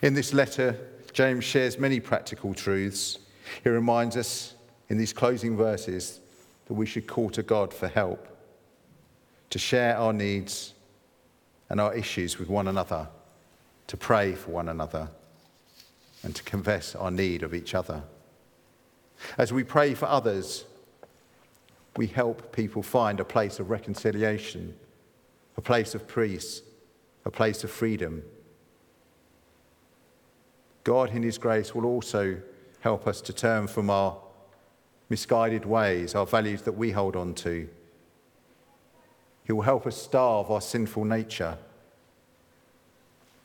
In 0.02 0.14
this 0.14 0.32
letter, 0.32 0.78
James 1.12 1.44
shares 1.44 1.78
many 1.78 2.00
practical 2.00 2.54
truths. 2.54 3.18
He 3.62 3.70
reminds 3.70 4.16
us 4.16 4.54
in 4.88 4.98
these 4.98 5.12
closing 5.12 5.56
verses 5.56 6.20
that 6.66 6.74
we 6.74 6.86
should 6.86 7.06
call 7.06 7.30
to 7.30 7.42
God 7.42 7.72
for 7.72 7.88
help, 7.88 8.28
to 9.50 9.58
share 9.58 9.96
our 9.96 10.12
needs 10.12 10.74
and 11.70 11.80
our 11.80 11.94
issues 11.94 12.38
with 12.38 12.48
one 12.48 12.68
another, 12.68 13.08
to 13.86 13.96
pray 13.96 14.34
for 14.34 14.50
one 14.50 14.68
another, 14.68 15.08
and 16.22 16.34
to 16.34 16.42
confess 16.42 16.94
our 16.94 17.10
need 17.10 17.42
of 17.42 17.54
each 17.54 17.74
other. 17.74 18.02
As 19.36 19.52
we 19.52 19.64
pray 19.64 19.94
for 19.94 20.06
others, 20.06 20.64
we 21.96 22.06
help 22.06 22.52
people 22.52 22.82
find 22.82 23.18
a 23.18 23.24
place 23.24 23.58
of 23.58 23.70
reconciliation, 23.70 24.74
a 25.56 25.60
place 25.60 25.94
of 25.94 26.06
peace, 26.06 26.62
a 27.28 27.30
place 27.30 27.62
of 27.62 27.70
freedom. 27.70 28.22
God, 30.82 31.10
in 31.14 31.22
His 31.22 31.36
grace, 31.36 31.74
will 31.74 31.84
also 31.84 32.40
help 32.80 33.06
us 33.06 33.20
to 33.20 33.34
turn 33.34 33.66
from 33.66 33.90
our 33.90 34.16
misguided 35.10 35.66
ways, 35.66 36.14
our 36.14 36.24
values 36.24 36.62
that 36.62 36.72
we 36.72 36.90
hold 36.90 37.16
on 37.16 37.34
to. 37.34 37.68
He 39.44 39.52
will 39.52 39.62
help 39.62 39.86
us 39.86 39.94
starve 39.94 40.50
our 40.50 40.62
sinful 40.62 41.04
nature. 41.04 41.58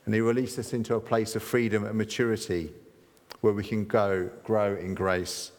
And 0.06 0.14
He 0.14 0.22
will 0.22 0.28
release 0.28 0.58
us 0.58 0.72
into 0.72 0.94
a 0.94 1.00
place 1.00 1.36
of 1.36 1.42
freedom 1.42 1.84
and 1.84 1.98
maturity 1.98 2.72
where 3.42 3.52
we 3.52 3.64
can 3.64 3.84
go, 3.84 4.30
grow 4.44 4.76
in 4.76 4.94
grace 4.94 5.52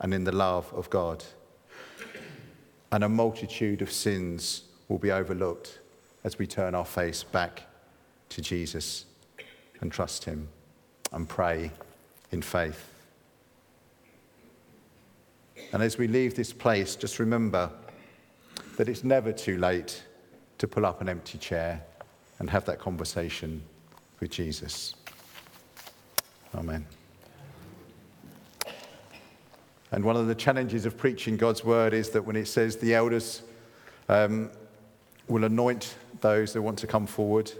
and 0.00 0.14
in 0.14 0.22
the 0.22 0.30
love 0.30 0.72
of 0.72 0.88
God. 0.88 1.24
And 2.92 3.02
a 3.02 3.08
multitude 3.08 3.82
of 3.82 3.90
sins 3.90 4.62
will 4.86 4.98
be 4.98 5.10
overlooked 5.10 5.80
as 6.22 6.38
we 6.38 6.46
turn 6.46 6.76
our 6.76 6.84
face 6.84 7.24
back 7.24 7.64
to 8.34 8.42
Jesus 8.42 9.06
and 9.80 9.90
trust 9.90 10.24
Him 10.24 10.48
and 11.12 11.28
pray 11.28 11.70
in 12.30 12.42
faith. 12.42 12.88
And 15.72 15.82
as 15.82 15.98
we 15.98 16.08
leave 16.08 16.34
this 16.34 16.52
place, 16.52 16.96
just 16.96 17.18
remember 17.18 17.70
that 18.76 18.88
it's 18.88 19.04
never 19.04 19.32
too 19.32 19.58
late 19.58 20.02
to 20.58 20.68
pull 20.68 20.86
up 20.86 21.00
an 21.00 21.08
empty 21.08 21.38
chair 21.38 21.82
and 22.38 22.48
have 22.50 22.64
that 22.66 22.78
conversation 22.78 23.62
with 24.20 24.30
Jesus. 24.30 24.94
Amen. 26.54 26.86
And 29.90 30.04
one 30.04 30.16
of 30.16 30.26
the 30.26 30.34
challenges 30.34 30.86
of 30.86 30.96
preaching 30.96 31.36
God's 31.36 31.64
word 31.64 31.92
is 31.92 32.10
that 32.10 32.24
when 32.24 32.36
it 32.36 32.48
says 32.48 32.76
the 32.76 32.94
elders 32.94 33.42
um, 34.08 34.50
will 35.28 35.44
anoint 35.44 35.96
those 36.20 36.52
that 36.54 36.62
want 36.62 36.78
to 36.78 36.86
come 36.86 37.06
forward, 37.06 37.52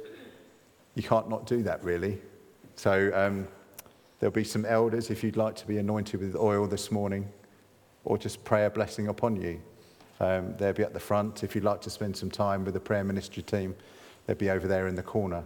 you 0.94 1.02
can't 1.02 1.28
not 1.28 1.46
do 1.46 1.62
that, 1.62 1.82
really. 1.82 2.20
So 2.76 3.10
um, 3.14 3.48
there'll 4.18 4.32
be 4.32 4.44
some 4.44 4.64
elders 4.64 5.10
if 5.10 5.22
you'd 5.22 5.36
like 5.36 5.54
to 5.56 5.66
be 5.66 5.78
anointed 5.78 6.20
with 6.20 6.36
oil 6.36 6.66
this 6.66 6.90
morning, 6.90 7.28
or 8.04 8.18
just 8.18 8.44
pray 8.44 8.64
a 8.66 8.70
blessing 8.70 9.08
upon 9.08 9.40
you. 9.40 9.60
Um, 10.20 10.54
they'll 10.56 10.72
be 10.72 10.82
at 10.82 10.92
the 10.92 11.00
front. 11.00 11.42
If 11.42 11.54
you'd 11.54 11.64
like 11.64 11.80
to 11.82 11.90
spend 11.90 12.16
some 12.16 12.30
time 12.30 12.64
with 12.64 12.74
the 12.74 12.80
prayer 12.80 13.04
ministry 13.04 13.42
team, 13.42 13.74
they'll 14.26 14.36
be 14.36 14.50
over 14.50 14.68
there 14.68 14.86
in 14.86 14.94
the 14.94 15.02
corner. 15.02 15.44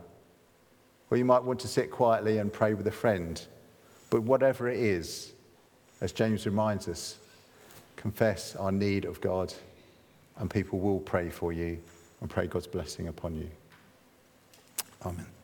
Or 1.11 1.17
you 1.17 1.25
might 1.25 1.43
want 1.43 1.61
to 1.61 1.69
sit 1.69 1.91
quietly 1.91 2.39
and 2.39 2.53
pray 2.53 2.75
with 2.75 2.87
a 2.87 2.93
friend. 2.93 3.41
But 4.11 4.23
whatever 4.23 4.69
it 4.69 4.79
is, 4.79 5.33
as 6.01 6.13
James 6.13 6.47
reminds 6.47 6.89
us, 6.89 7.17
confess 7.97 8.55
our 8.57 8.73
need 8.73 9.05
of 9.05 9.21
God, 9.21 9.53
and 10.39 10.51
people 10.51 10.79
will 10.79 11.01
pray 11.01 11.31
for 11.31 11.53
you 11.53 11.79
and 12.21 12.29
pray 12.29 12.47
God's 12.47 12.67
blessing 12.67 13.09
upon 13.09 13.35
you. 13.35 13.51
Amen. 15.05 15.36